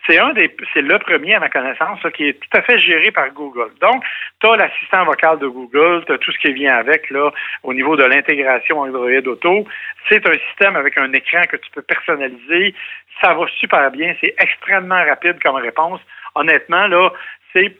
C'est 0.08 0.20
un 0.20 0.34
des, 0.34 0.56
c'est 0.74 0.82
le 0.82 1.00
premier 1.00 1.34
à 1.34 1.40
ma 1.40 1.50
connaissance 1.50 2.00
qui 2.14 2.28
est 2.28 2.34
tout 2.34 2.58
à 2.58 2.62
fait 2.62 2.78
géré 2.80 3.10
par 3.12 3.32
Google. 3.32 3.72
Donc, 3.82 4.04
tu 4.40 4.48
as 4.48 4.56
l'assistant 4.56 5.04
vocal 5.04 5.40
de 5.40 5.48
Google, 5.48 6.04
tu 6.06 6.14
as 6.14 6.18
tout 6.20 6.32
ce 6.32 6.38
qui 6.38 6.54
vient 6.54 6.76
avec 6.76 7.10
là 7.10 7.32
au 7.64 7.74
niveau 7.74 7.96
de 7.96 8.04
l'intégration 8.04 8.82
Android 8.82 9.10
Auto. 9.10 9.68
C'est 10.08 10.28
un 10.28 10.38
système 10.50 10.76
avec 10.76 10.98
un 10.98 11.12
écran 11.14 11.42
que 11.50 11.58
tu 11.58 11.72
peux 11.72 11.82
personnaliser. 11.82 12.76
Ça 13.20 13.34
va 13.34 13.48
super 13.58 13.90
bien, 13.90 14.16
c'est 14.22 14.36
extrêmement 14.38 15.04
rapide 15.06 15.42
comme 15.42 15.56
réponse. 15.56 16.02
Honnêtement 16.36 16.86
là, 16.88 17.10
c'est 17.52 17.76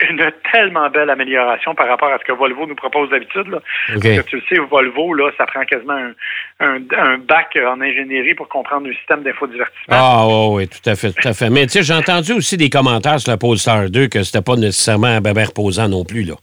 une 0.00 0.30
tellement 0.52 0.88
belle 0.90 1.10
amélioration 1.10 1.74
par 1.74 1.88
rapport 1.88 2.12
à 2.12 2.18
ce 2.18 2.24
que 2.24 2.32
Volvo 2.32 2.66
nous 2.66 2.76
propose 2.76 3.10
d'habitude. 3.10 3.60
Tu 4.00 4.36
le 4.36 4.42
sais, 4.48 4.58
Volvo, 4.58 5.12
là, 5.12 5.30
ça 5.36 5.46
prend 5.46 5.64
quasiment 5.64 6.12
un, 6.60 6.76
un, 6.96 7.18
bac 7.18 7.56
en 7.56 7.80
ingénierie 7.80 8.34
pour 8.34 8.48
comprendre 8.48 8.86
le 8.86 8.94
système 8.94 9.22
d'infodivertissement. 9.22 9.96
Ah 9.96 10.26
oui, 10.50 10.68
tout 10.68 10.88
à 10.88 10.94
fait, 10.94 11.12
tout 11.12 11.26
à 11.26 11.32
fait. 11.32 11.50
Mais 11.50 11.66
tu 11.66 11.72
sais, 11.72 11.82
j'ai 11.82 11.94
entendu 11.94 12.32
aussi 12.32 12.56
des 12.56 12.70
commentaires 12.70 13.18
sur 13.18 13.32
la 13.32 13.38
Polestar 13.38 13.90
2 13.90 14.06
que 14.06 14.22
c'était 14.22 14.42
pas 14.42 14.56
nécessairement 14.56 15.08
un 15.08 15.20
bébé 15.20 15.44
reposant 15.44 15.88
non 15.88 16.04
plus, 16.04 16.22
là. 16.22 16.34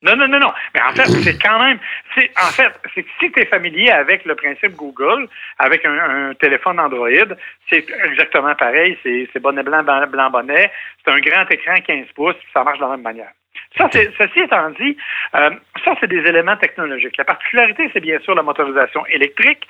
Non, 0.00 0.14
non, 0.14 0.28
non, 0.28 0.38
non. 0.38 0.52
Mais 0.74 0.80
en 0.80 0.92
fait, 0.92 1.06
c'est 1.06 1.38
quand 1.38 1.58
même. 1.58 1.78
C'est, 2.14 2.30
en 2.40 2.50
fait, 2.52 2.72
c'est 2.94 3.02
que 3.02 3.08
si 3.20 3.32
tu 3.32 3.40
es 3.40 3.46
familier 3.46 3.90
avec 3.90 4.24
le 4.24 4.36
principe 4.36 4.76
Google, 4.76 5.28
avec 5.58 5.84
un, 5.84 6.34
téléphone 6.34 6.78
Android, 6.78 7.34
c'est 7.68 7.84
exactement 8.04 8.54
pareil. 8.54 8.96
C'est, 9.02 9.28
c'est 9.32 9.40
bonnet 9.40 9.64
blanc, 9.64 9.82
blanc, 9.82 10.30
bonnet. 10.30 10.70
C'est 11.04 11.12
un 11.12 11.18
grand 11.18 11.50
écran 11.50 11.74
15 11.84 12.06
pouces, 12.14 12.36
ça 12.52 12.62
marche 12.62 12.78
de 12.78 12.84
la 12.84 12.90
même 12.90 13.02
manière. 13.02 13.32
Ça, 13.76 13.88
c'est, 13.92 14.12
ceci 14.16 14.40
étant 14.40 14.70
dit, 14.70 14.96
euh, 15.34 15.50
ça, 15.84 15.94
c'est 16.00 16.08
des 16.08 16.20
éléments 16.20 16.56
technologiques. 16.56 17.16
La 17.16 17.24
particularité, 17.24 17.90
c'est 17.92 18.00
bien 18.00 18.20
sûr 18.20 18.36
la 18.36 18.42
motorisation 18.42 19.04
électrique, 19.06 19.66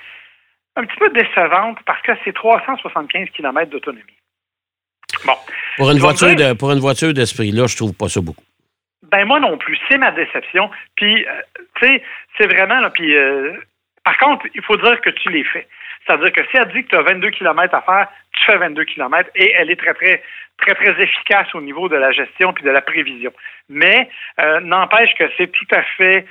un 0.75 0.85
petit 0.85 0.97
peu 0.97 1.09
décevante 1.09 1.79
parce 1.87 2.01
que 2.03 2.11
c'est 2.23 2.33
375 2.33 3.29
km 3.35 3.71
d'autonomie. 3.71 4.03
Bon. 5.25 5.33
Pour 5.77 5.89
une, 5.89 5.97
voiture 5.97 6.35
de, 6.35 6.53
pour 6.53 6.71
une 6.71 6.79
voiture 6.79 7.13
d'esprit, 7.13 7.51
là, 7.51 7.65
je 7.67 7.75
trouve 7.75 7.93
pas 7.93 8.09
ça 8.09 8.21
beaucoup. 8.21 8.43
Ben 9.11 9.25
moi 9.25 9.39
non 9.39 9.57
plus, 9.57 9.77
c'est 9.89 9.97
ma 9.97 10.11
déception. 10.11 10.69
Puis, 10.95 11.25
euh, 11.25 11.41
tu 11.79 11.87
sais, 11.87 12.03
c'est 12.37 12.47
vraiment, 12.47 12.79
là, 12.79 12.89
puis, 12.89 13.15
euh, 13.15 13.53
par 14.03 14.17
contre, 14.17 14.45
il 14.53 14.61
faut 14.63 14.77
dire 14.77 14.99
que 15.01 15.09
tu 15.09 15.29
les 15.29 15.43
fais. 15.43 15.67
C'est-à-dire 16.05 16.31
que 16.31 16.41
si 16.49 16.57
elle 16.57 16.71
dit 16.73 16.83
que 16.83 16.89
tu 16.89 16.95
as 16.95 17.01
22 17.03 17.29
km 17.31 17.75
à 17.75 17.81
faire, 17.81 18.07
tu 18.33 18.45
fais 18.45 18.57
22 18.57 18.83
km 18.85 19.29
et 19.35 19.51
elle 19.51 19.69
est 19.69 19.75
très, 19.75 19.93
très, 19.93 20.23
très, 20.57 20.73
très 20.73 21.03
efficace 21.03 21.53
au 21.53 21.61
niveau 21.61 21.89
de 21.89 21.95
la 21.95 22.11
gestion 22.11 22.53
puis 22.53 22.63
de 22.63 22.71
la 22.71 22.81
prévision. 22.81 23.31
Mais 23.69 24.09
euh, 24.39 24.59
n'empêche 24.61 25.13
que 25.15 25.25
c'est 25.37 25.51
tout 25.51 25.67
à 25.71 25.83
fait 25.83 26.25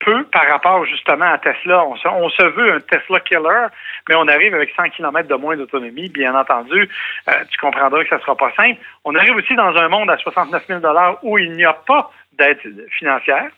peu 0.00 0.24
par 0.24 0.48
rapport 0.48 0.84
justement 0.86 1.30
à 1.30 1.38
Tesla. 1.38 1.84
On 1.84 2.30
se, 2.30 2.42
veut 2.42 2.72
un 2.72 2.80
Tesla 2.80 3.20
killer, 3.20 3.66
mais 4.08 4.14
on 4.16 4.26
arrive 4.28 4.54
avec 4.54 4.70
100 4.74 4.90
km 4.90 5.28
de 5.28 5.34
moins 5.34 5.56
d'autonomie. 5.56 6.08
Bien 6.08 6.34
entendu, 6.34 6.88
euh, 7.28 7.32
tu 7.50 7.58
comprendras 7.58 8.02
que 8.02 8.08
ça 8.08 8.16
ne 8.16 8.22
sera 8.22 8.34
pas 8.34 8.52
simple. 8.56 8.80
On 9.04 9.14
arrive 9.14 9.36
aussi 9.36 9.54
dans 9.54 9.76
un 9.76 9.88
monde 9.88 10.10
à 10.10 10.16
69 10.16 10.66
000 10.66 10.80
où 11.22 11.38
il 11.38 11.52
n'y 11.52 11.64
a 11.64 11.74
pas 11.74 12.10
d'aide 12.32 12.86
financière. 12.98 13.50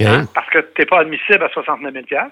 Hein, 0.00 0.24
parce 0.34 0.48
que 0.50 0.58
tu 0.58 0.80
n'es 0.80 0.86
pas 0.86 1.00
admissible 1.00 1.44
à 1.44 1.48
69 1.48 1.94
000 2.08 2.28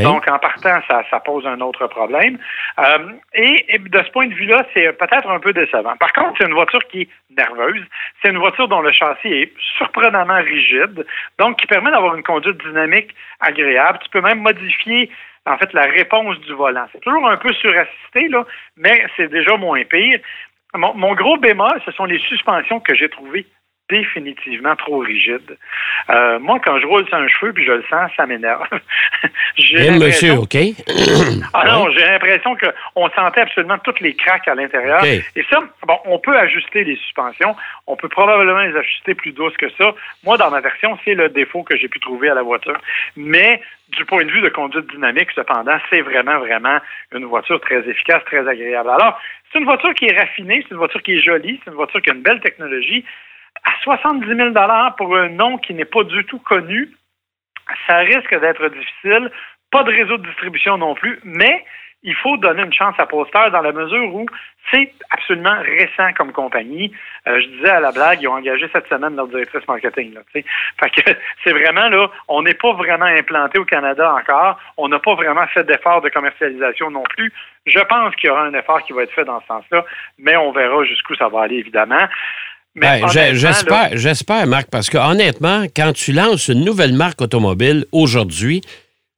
donc, 0.00 0.26
en 0.26 0.38
partant, 0.38 0.80
ça, 0.88 1.02
ça 1.10 1.20
pose 1.20 1.46
un 1.46 1.60
autre 1.60 1.86
problème. 1.86 2.38
Euh, 2.78 3.12
et, 3.34 3.78
de 3.78 4.02
ce 4.02 4.10
point 4.10 4.26
de 4.26 4.34
vue-là, 4.34 4.64
c'est 4.72 4.90
peut-être 4.96 5.28
un 5.28 5.38
peu 5.38 5.52
décevant. 5.52 5.96
Par 5.98 6.12
contre, 6.14 6.38
c'est 6.38 6.46
une 6.46 6.54
voiture 6.54 6.82
qui 6.88 7.02
est 7.02 7.08
nerveuse. 7.36 7.84
C'est 8.22 8.30
une 8.30 8.38
voiture 8.38 8.68
dont 8.68 8.80
le 8.80 8.90
châssis 8.90 9.28
est 9.28 9.52
surprenamment 9.76 10.40
rigide, 10.40 11.04
donc 11.38 11.58
qui 11.58 11.66
permet 11.66 11.90
d'avoir 11.90 12.16
une 12.16 12.22
conduite 12.22 12.56
dynamique 12.64 13.14
agréable. 13.40 13.98
Tu 14.02 14.08
peux 14.08 14.22
même 14.22 14.40
modifier 14.40 15.10
en 15.44 15.58
fait 15.58 15.72
la 15.74 15.82
réponse 15.82 16.40
du 16.40 16.54
volant. 16.54 16.86
C'est 16.92 17.00
toujours 17.00 17.28
un 17.28 17.36
peu 17.36 17.52
surassisté, 17.52 18.28
là, 18.28 18.46
mais 18.76 19.04
c'est 19.16 19.28
déjà 19.28 19.56
moins 19.58 19.84
pire. 19.84 20.20
Mon, 20.74 20.94
mon, 20.94 21.14
gros 21.14 21.36
bémol, 21.36 21.82
ce 21.84 21.92
sont 21.92 22.06
les 22.06 22.18
suspensions 22.18 22.80
que 22.80 22.94
j'ai 22.94 23.10
trouvées 23.10 23.46
définitivement 23.90 24.74
trop 24.76 24.98
rigide. 24.98 25.58
Euh, 26.10 26.38
moi, 26.38 26.58
quand 26.64 26.78
je 26.78 26.86
roule 26.86 27.06
sur 27.06 27.16
un 27.16 27.28
cheveu 27.28 27.52
puis 27.52 27.64
je 27.64 27.72
le 27.72 27.84
sens, 27.90 28.10
ça 28.16 28.26
m'énerve. 28.26 28.66
j'ai 29.56 29.90
monsieur, 29.90 30.32
OK? 30.34 30.56
ah 31.52 31.64
non, 31.66 31.90
j'ai 31.90 32.04
l'impression 32.04 32.56
qu'on 32.56 33.08
sentait 33.10 33.42
absolument 33.42 33.78
toutes 33.78 34.00
les 34.00 34.14
craques 34.14 34.48
à 34.48 34.54
l'intérieur. 34.54 35.04
Et 35.04 35.44
ça, 35.50 35.62
bon, 35.86 35.98
on 36.06 36.18
peut 36.18 36.36
ajuster 36.36 36.84
les 36.84 36.96
suspensions. 36.96 37.54
On 37.86 37.96
peut 37.96 38.08
probablement 38.08 38.60
les 38.62 38.76
ajuster 38.76 39.14
plus 39.14 39.32
douces 39.32 39.56
que 39.56 39.70
ça. 39.76 39.94
Moi, 40.24 40.38
dans 40.38 40.50
ma 40.50 40.60
version, 40.60 40.98
c'est 41.04 41.14
le 41.14 41.28
défaut 41.28 41.62
que 41.62 41.76
j'ai 41.76 41.88
pu 41.88 42.00
trouver 42.00 42.30
à 42.30 42.34
la 42.34 42.42
voiture. 42.42 42.78
Mais 43.16 43.60
du 43.96 44.04
point 44.06 44.24
de 44.24 44.30
vue 44.30 44.40
de 44.40 44.48
conduite 44.48 44.90
dynamique, 44.90 45.28
cependant, 45.34 45.76
c'est 45.90 46.00
vraiment, 46.00 46.38
vraiment 46.38 46.78
une 47.12 47.26
voiture 47.26 47.60
très 47.60 47.86
efficace, 47.88 48.24
très 48.24 48.46
agréable. 48.48 48.88
Alors, 48.88 49.20
c'est 49.52 49.58
une 49.58 49.66
voiture 49.66 49.92
qui 49.94 50.06
est 50.06 50.18
raffinée, 50.18 50.62
c'est 50.62 50.70
une 50.70 50.78
voiture 50.78 51.02
qui 51.02 51.12
est 51.12 51.20
jolie, 51.20 51.60
c'est 51.62 51.70
une 51.70 51.76
voiture 51.76 52.00
qui 52.00 52.10
a 52.10 52.14
une 52.14 52.22
belle 52.22 52.40
technologie, 52.40 53.04
à 53.64 53.72
70 53.82 54.26
000 54.26 54.50
pour 54.96 55.16
un 55.16 55.28
nom 55.28 55.58
qui 55.58 55.74
n'est 55.74 55.84
pas 55.84 56.04
du 56.04 56.24
tout 56.26 56.38
connu, 56.38 56.90
ça 57.86 57.98
risque 57.98 58.38
d'être 58.40 58.68
difficile. 58.68 59.30
Pas 59.70 59.84
de 59.84 59.90
réseau 59.90 60.18
de 60.18 60.26
distribution 60.26 60.76
non 60.76 60.94
plus, 60.94 61.18
mais 61.24 61.64
il 62.02 62.14
faut 62.16 62.36
donner 62.36 62.62
une 62.62 62.72
chance 62.72 62.96
à 62.98 63.06
Poster 63.06 63.50
dans 63.52 63.60
la 63.60 63.72
mesure 63.72 64.14
où 64.14 64.26
c'est 64.70 64.92
absolument 65.10 65.56
récent 65.60 66.12
comme 66.16 66.32
compagnie. 66.32 66.92
Euh, 67.28 67.40
je 67.40 67.46
disais 67.46 67.70
à 67.70 67.80
la 67.80 67.92
blague, 67.92 68.20
ils 68.20 68.28
ont 68.28 68.34
engagé 68.34 68.68
cette 68.72 68.88
semaine 68.88 69.14
leur 69.14 69.28
directrice 69.28 69.66
marketing. 69.68 70.14
Là, 70.14 70.20
fait 70.32 70.42
que 70.42 71.12
c'est 71.44 71.52
vraiment 71.52 71.88
là, 71.88 72.08
on 72.28 72.42
n'est 72.42 72.54
pas 72.54 72.72
vraiment 72.72 73.06
implanté 73.06 73.58
au 73.58 73.64
Canada 73.64 74.14
encore. 74.14 74.58
On 74.76 74.88
n'a 74.88 74.98
pas 74.98 75.14
vraiment 75.14 75.46
fait 75.48 75.64
d'effort 75.64 76.00
de 76.00 76.08
commercialisation 76.08 76.90
non 76.90 77.04
plus. 77.04 77.32
Je 77.66 77.80
pense 77.80 78.14
qu'il 78.16 78.28
y 78.28 78.30
aura 78.30 78.42
un 78.42 78.54
effort 78.54 78.82
qui 78.82 78.92
va 78.92 79.04
être 79.04 79.12
fait 79.12 79.24
dans 79.24 79.40
ce 79.40 79.46
sens-là, 79.46 79.84
mais 80.18 80.36
on 80.36 80.50
verra 80.50 80.84
jusqu'où 80.84 81.14
ça 81.14 81.28
va 81.28 81.42
aller, 81.42 81.56
évidemment. 81.56 82.08
Ben, 82.74 83.06
j'espère, 83.34 83.90
j'espère, 83.98 84.46
Marc, 84.46 84.68
parce 84.70 84.88
que 84.88 84.96
honnêtement, 84.96 85.64
quand 85.76 85.92
tu 85.92 86.12
lances 86.12 86.48
une 86.48 86.64
nouvelle 86.64 86.94
marque 86.94 87.20
automobile 87.20 87.84
aujourd'hui, 87.92 88.62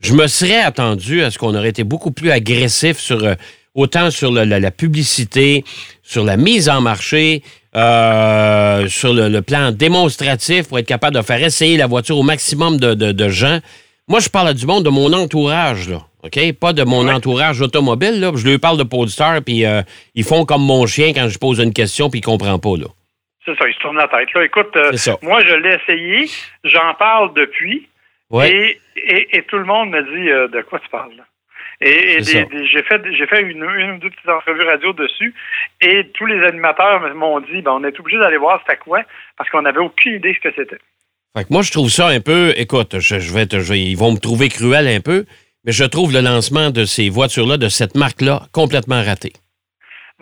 je 0.01 0.13
me 0.13 0.27
serais 0.27 0.61
attendu 0.61 1.23
à 1.23 1.31
ce 1.31 1.39
qu'on 1.39 1.55
aurait 1.55 1.69
été 1.69 1.85
beaucoup 1.85 2.11
plus 2.11 2.33
agressif 2.33 2.99
sur 2.99 3.23
euh, 3.23 3.35
autant 3.75 4.11
sur 4.11 4.33
la, 4.33 4.71
publicité, 4.73 5.65
sur 6.03 6.25
la 6.25 6.37
mise 6.37 6.69
en 6.69 6.81
marché, 6.81 7.43
euh, 7.77 8.89
sur 8.89 9.15
le, 9.15 9.41
plan 9.41 9.71
démonstratif 9.71 10.69
pour 10.69 10.81
être 10.81 10.87
capable 10.87 11.17
de 11.17 11.23
faire 11.23 11.43
essayer 11.43 11.77
la 11.77 11.87
voiture 11.87 12.19
au 12.19 12.23
maximum 12.25 12.79
de, 12.79 13.29
gens. 13.29 13.61
Moi, 14.09 14.19
je 14.19 14.29
parle 14.29 14.53
du 14.55 14.67
monde 14.67 14.85
de 14.85 14.91
mon 14.91 15.13
entourage, 15.13 15.89
là. 15.89 16.03
OK? 16.25 16.53
Pas 16.55 16.73
de 16.73 16.83
mon 16.83 17.09
entourage 17.09 17.61
automobile, 17.61 18.19
là. 18.21 18.33
Je 18.35 18.47
lui 18.47 18.59
parle 18.59 18.79
de 18.79 18.83
Polestar, 18.83 19.43
puis 19.43 19.65
euh, 19.65 19.83
ils 20.17 20.25
font 20.25 20.45
comme 20.45 20.63
mon 20.63 20.87
chien 20.87 21.13
quand 21.15 21.29
je 21.29 21.39
pose 21.39 21.61
une 21.61 21.73
question, 21.73 22.11
puis 22.11 22.19
il 22.19 22.23
comprend 22.23 22.59
pas, 22.59 22.77
là. 22.77 22.87
C'est 23.45 23.57
ça, 23.57 23.69
il 23.69 23.75
se 23.75 23.79
tourne 23.81 23.97
la 23.97 24.09
tête. 24.09 24.33
Là, 24.33 24.45
écoute, 24.45 24.75
euh, 24.77 24.93
moi, 25.23 25.45
je 25.45 25.55
l'ai 25.55 25.75
essayé, 25.75 26.31
j'en 26.65 26.95
parle 26.95 27.35
depuis, 27.35 27.89
et, 28.43 28.81
et, 28.97 29.43
tout 29.43 29.59
le 29.59 29.65
monde 29.65 29.91
me 29.91 30.03
dit 30.03 30.31
euh, 30.31 30.49
de 30.49 30.63
quoi 30.63 30.81
tu 30.81 30.89
parles. 30.89 31.15
Là? 31.17 31.25
Et, 31.81 32.23
j'ai 32.23 32.83
fait, 32.83 33.03
j'ai 33.13 33.27
fait 33.27 33.43
une, 33.43 33.63
ou 33.63 33.99
deux 33.99 34.11
petites 34.11 34.29
entrevues 34.29 34.63
radio 34.63 34.93
dessus, 34.93 35.35
et 35.81 36.09
tous 36.15 36.27
les 36.27 36.43
animateurs 36.47 37.15
m'ont 37.15 37.41
dit, 37.41 37.61
ben, 37.63 37.73
on 37.73 37.85
est 37.85 37.99
obligé 37.99 38.19
d'aller 38.19 38.39
voir 38.39 38.61
c'était 38.67 38.79
quoi, 38.79 39.03
parce 39.37 39.51
qu'on 39.51 39.63
n'avait 39.63 39.81
aucune 39.81 40.15
idée 40.15 40.35
ce 40.35 40.49
que 40.49 40.55
c'était. 40.55 40.79
Fait 41.37 41.45
que 41.45 41.53
moi, 41.53 41.63
je 41.63 41.73
trouve 41.73 41.89
ça 41.89 42.09
un 42.09 42.21
peu, 42.21 42.55
écoute, 42.57 42.99
je, 43.01 43.17
vais, 43.35 43.81
ils 43.81 43.97
vont 43.97 44.13
me 44.13 44.19
trouver 44.19 44.49
cruel 44.49 44.87
un 44.87 45.01
peu, 45.01 45.27
mais 45.65 45.73
je 45.73 45.85
trouve 45.85 46.13
le 46.13 46.21
lancement 46.21 46.71
de 46.71 46.85
ces 46.85 47.09
voitures-là, 47.09 47.57
de 47.57 47.69
cette 47.69 47.97
marque-là, 47.97 48.43
complètement 48.53 49.03
raté. 49.03 49.33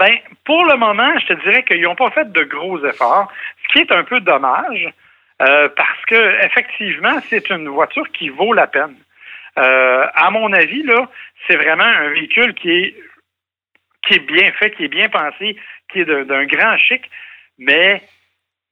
Ben, 0.02 0.18
pour 0.44 0.64
le 0.64 0.76
moment, 0.76 1.16
je 1.20 1.26
te 1.26 1.32
dirais 1.44 1.62
qu'ils 1.62 1.82
n'ont 1.82 1.94
pas 1.94 2.10
fait 2.10 2.32
de 2.32 2.42
gros 2.42 2.84
efforts, 2.84 3.30
ce 3.62 3.72
qui 3.72 3.78
est 3.82 3.92
un 3.92 4.02
peu 4.02 4.18
dommage, 4.18 4.92
euh, 5.40 5.68
parce 5.76 6.04
que 6.08 6.44
effectivement, 6.44 7.20
c'est 7.30 7.48
une 7.50 7.68
voiture 7.68 8.10
qui 8.10 8.28
vaut 8.28 8.52
la 8.52 8.66
peine. 8.66 8.96
Euh, 9.58 10.06
à 10.12 10.28
mon 10.32 10.52
avis, 10.52 10.82
là, 10.82 11.08
c'est 11.46 11.54
vraiment 11.54 11.84
un 11.84 12.08
véhicule 12.08 12.52
qui 12.54 12.70
est 12.70 12.96
qui 14.04 14.14
est 14.14 14.26
bien 14.26 14.50
fait, 14.58 14.72
qui 14.72 14.86
est 14.86 14.88
bien 14.88 15.08
pensé, 15.08 15.56
qui 15.92 16.00
est 16.00 16.04
d'un 16.04 16.46
grand 16.46 16.76
chic, 16.78 17.08
mais 17.58 18.02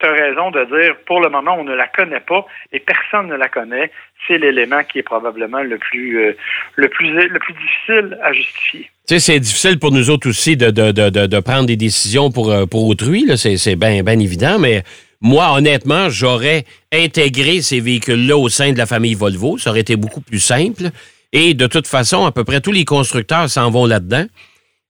tu 0.01 0.07
as 0.07 0.13
raison 0.13 0.51
de 0.51 0.65
dire, 0.65 0.97
pour 1.07 1.21
le 1.21 1.29
moment, 1.29 1.57
on 1.59 1.65
ne 1.65 1.75
la 1.75 1.87
connaît 1.87 2.21
pas 2.21 2.47
et 2.73 2.81
personne 2.81 3.29
ne 3.29 3.37
la 3.37 3.49
connaît. 3.49 3.91
C'est 4.27 4.39
l'élément 4.39 4.83
qui 4.85 4.99
est 4.99 5.03
probablement 5.03 5.63
le 5.63 5.79
plus, 5.79 6.19
euh, 6.19 6.37
le 6.77 6.89
plus, 6.89 7.11
le 7.29 7.39
plus 7.39 7.55
difficile 7.55 8.19
à 8.23 8.33
justifier. 8.33 8.91
Tu 9.07 9.15
sais, 9.15 9.21
c'est 9.21 9.41
difficile 9.41 9.79
pour 9.79 9.93
nous 9.93 10.11
autres 10.11 10.29
aussi 10.29 10.57
de, 10.57 10.71
de, 10.71 10.91
de, 10.93 11.27
de 11.27 11.41
prendre 11.41 11.67
des 11.67 11.77
décisions 11.77 12.31
pour, 12.31 12.51
euh, 12.51 12.67
pour 12.67 12.87
autrui, 12.87 13.27
c'est 13.37 13.77
bien 13.77 14.03
ben 14.03 14.21
évident, 14.21 14.59
mais 14.59 14.83
moi, 15.21 15.53
honnêtement, 15.53 16.09
j'aurais 16.09 16.65
intégré 16.93 17.61
ces 17.61 17.81
véhicules-là 17.81 18.39
au 18.39 18.49
sein 18.49 18.73
de 18.73 18.79
la 18.79 18.87
famille 18.87 19.15
Volvo. 19.15 19.59
Ça 19.59 19.71
aurait 19.71 19.81
été 19.81 19.97
beaucoup 19.97 20.23
plus 20.23 20.39
simple. 20.39 20.85
Et 21.33 21.53
de 21.53 21.67
toute 21.67 21.87
façon, 21.87 22.25
à 22.25 22.33
peu 22.33 22.43
près 22.43 22.61
tous 22.61 22.73
les 22.73 22.87
constructeurs 22.87 23.51
s'en 23.51 23.71
vont 23.71 23.85
là-dedans. 23.85 24.25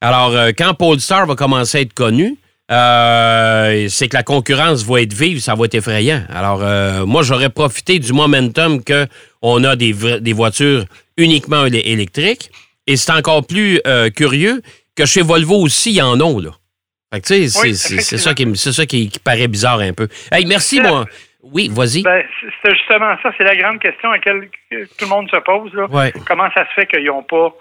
Alors, 0.01 0.35
euh, 0.35 0.51
quand 0.57 0.73
Polestar 0.75 1.27
va 1.27 1.35
commencer 1.35 1.79
à 1.79 1.81
être 1.81 1.93
connu, 1.95 2.37
euh, 2.71 3.89
c'est 3.89 4.09
que 4.09 4.17
la 4.17 4.23
concurrence 4.23 4.85
va 4.85 5.03
être 5.03 5.13
vive, 5.13 5.41
ça 5.41 5.55
va 5.55 5.65
être 5.65 5.75
effrayant. 5.75 6.23
Alors, 6.33 6.63
euh, 6.63 7.05
moi, 7.07 7.23
j'aurais 7.23 7.51
profité 7.51 7.99
du 7.99 8.13
momentum 8.13 8.83
qu'on 8.85 9.65
a 9.65 9.77
des, 9.77 9.93
des, 10.21 10.33
voitures 10.33 10.85
uniquement 11.17 11.67
électriques. 11.67 12.51
Et 12.87 12.97
c'est 12.97 13.13
encore 13.13 13.47
plus 13.47 13.81
curieux 14.17 14.63
que 14.97 15.07
chez 15.07 15.23
Volvo 15.23 15.57
aussi, 15.57 15.91
il 15.91 15.97
y 15.97 16.03
en 16.03 16.19
a, 16.19 16.43
là. 16.43 16.51
Fait 17.13 17.21
tu 17.21 17.49
sais, 17.49 17.75
c'est 17.75 18.19
ça, 18.19 18.35
qui, 18.35 18.57
ça 18.57 18.87
qui, 18.87 19.11
paraît 19.25 19.49
bizarre 19.49 19.81
un 19.81 19.93
peu. 19.93 20.07
Hey, 20.31 20.47
merci, 20.47 20.81
moi. 20.81 21.07
Oui, 21.43 21.71
vas-y. 21.73 22.03
Ben, 22.03 22.23
c'est 22.63 22.75
justement 22.77 23.17
ça, 23.23 23.33
c'est 23.37 23.45
la 23.45 23.57
grande 23.57 23.81
question 23.81 24.11
à 24.11 24.15
laquelle 24.15 24.49
tout 24.71 25.05
le 25.05 25.07
monde 25.07 25.29
se 25.31 25.39
pose. 25.39 25.73
Là. 25.75 26.11
Comment 26.27 26.49
ça 26.55 26.67
se 26.69 26.75
fait 26.75 26.87
qu'ils 26.87 27.07
n'ont 27.07 27.23
pas 27.23 27.53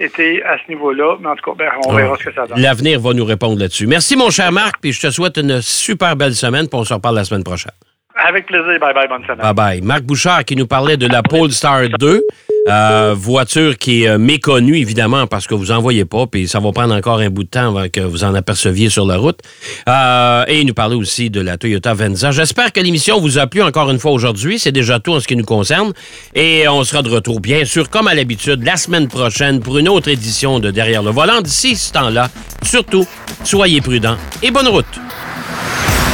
été 0.00 0.42
à 0.44 0.56
ce 0.58 0.70
niveau-là? 0.70 1.16
Mais 1.20 1.28
en 1.28 1.36
tout 1.36 1.50
cas, 1.50 1.56
ben, 1.56 1.70
on 1.86 1.94
verra 1.94 2.16
ce 2.18 2.24
que 2.24 2.34
ça 2.34 2.46
donne. 2.46 2.60
L'avenir 2.60 3.00
va 3.00 3.12
nous 3.12 3.24
répondre 3.24 3.58
là-dessus. 3.58 3.86
Merci, 3.86 4.16
mon 4.16 4.30
cher 4.30 4.50
Marc, 4.50 4.76
puis 4.80 4.92
je 4.92 5.00
te 5.00 5.10
souhaite 5.10 5.36
une 5.36 5.60
super 5.60 6.16
belle 6.16 6.34
semaine, 6.34 6.68
puis 6.68 6.78
on 6.78 6.84
se 6.84 6.94
reparle 6.94 7.16
la 7.16 7.24
semaine 7.24 7.44
prochaine. 7.44 7.72
Avec 8.16 8.46
plaisir. 8.46 8.78
Bye 8.80 8.94
bye, 8.94 9.08
bonne 9.08 9.22
semaine. 9.22 9.38
Bye 9.38 9.54
bye. 9.54 9.80
Marc 9.82 10.02
Bouchard 10.02 10.44
qui 10.44 10.56
nous 10.56 10.66
parlait 10.66 10.96
de 10.96 11.06
la 11.06 11.22
Polestar 11.22 11.82
2. 11.98 12.22
Euh, 12.68 13.14
voiture 13.16 13.78
qui 13.78 14.04
est 14.04 14.08
euh, 14.08 14.18
méconnue, 14.18 14.76
évidemment, 14.78 15.26
parce 15.26 15.46
que 15.46 15.54
vous 15.54 15.66
n'en 15.66 15.80
voyez 15.80 16.04
pas, 16.04 16.26
puis 16.26 16.46
ça 16.46 16.60
va 16.60 16.72
prendre 16.72 16.94
encore 16.94 17.20
un 17.20 17.30
bout 17.30 17.44
de 17.44 17.48
temps 17.48 17.68
avant 17.68 17.88
que 17.88 18.00
vous 18.00 18.22
en 18.22 18.34
aperceviez 18.34 18.90
sur 18.90 19.06
la 19.06 19.16
route. 19.16 19.40
Euh, 19.88 20.44
et 20.46 20.62
nous 20.64 20.74
parlait 20.74 20.96
aussi 20.96 21.30
de 21.30 21.40
la 21.40 21.56
Toyota 21.56 21.94
Venza. 21.94 22.30
J'espère 22.32 22.72
que 22.72 22.80
l'émission 22.80 23.18
vous 23.18 23.38
a 23.38 23.46
plu 23.46 23.62
encore 23.62 23.90
une 23.90 23.98
fois 23.98 24.12
aujourd'hui. 24.12 24.58
C'est 24.58 24.72
déjà 24.72 25.00
tout 25.00 25.12
en 25.12 25.20
ce 25.20 25.26
qui 25.26 25.36
nous 25.36 25.44
concerne. 25.44 25.92
Et 26.34 26.68
on 26.68 26.84
sera 26.84 27.02
de 27.02 27.08
retour, 27.08 27.40
bien 27.40 27.64
sûr, 27.64 27.88
comme 27.88 28.08
à 28.08 28.14
l'habitude, 28.14 28.62
la 28.62 28.76
semaine 28.76 29.08
prochaine 29.08 29.60
pour 29.60 29.78
une 29.78 29.88
autre 29.88 30.08
édition 30.08 30.58
de 30.58 30.70
Derrière 30.70 31.02
le 31.02 31.10
volant. 31.10 31.40
D'ici 31.40 31.76
ce 31.76 31.92
temps-là, 31.92 32.30
surtout, 32.62 33.06
soyez 33.42 33.80
prudents 33.80 34.16
et 34.42 34.50
bonne 34.50 34.68
route. 34.68 35.00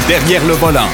Derrière 0.08 0.44
le 0.46 0.54
volant. 0.54 0.88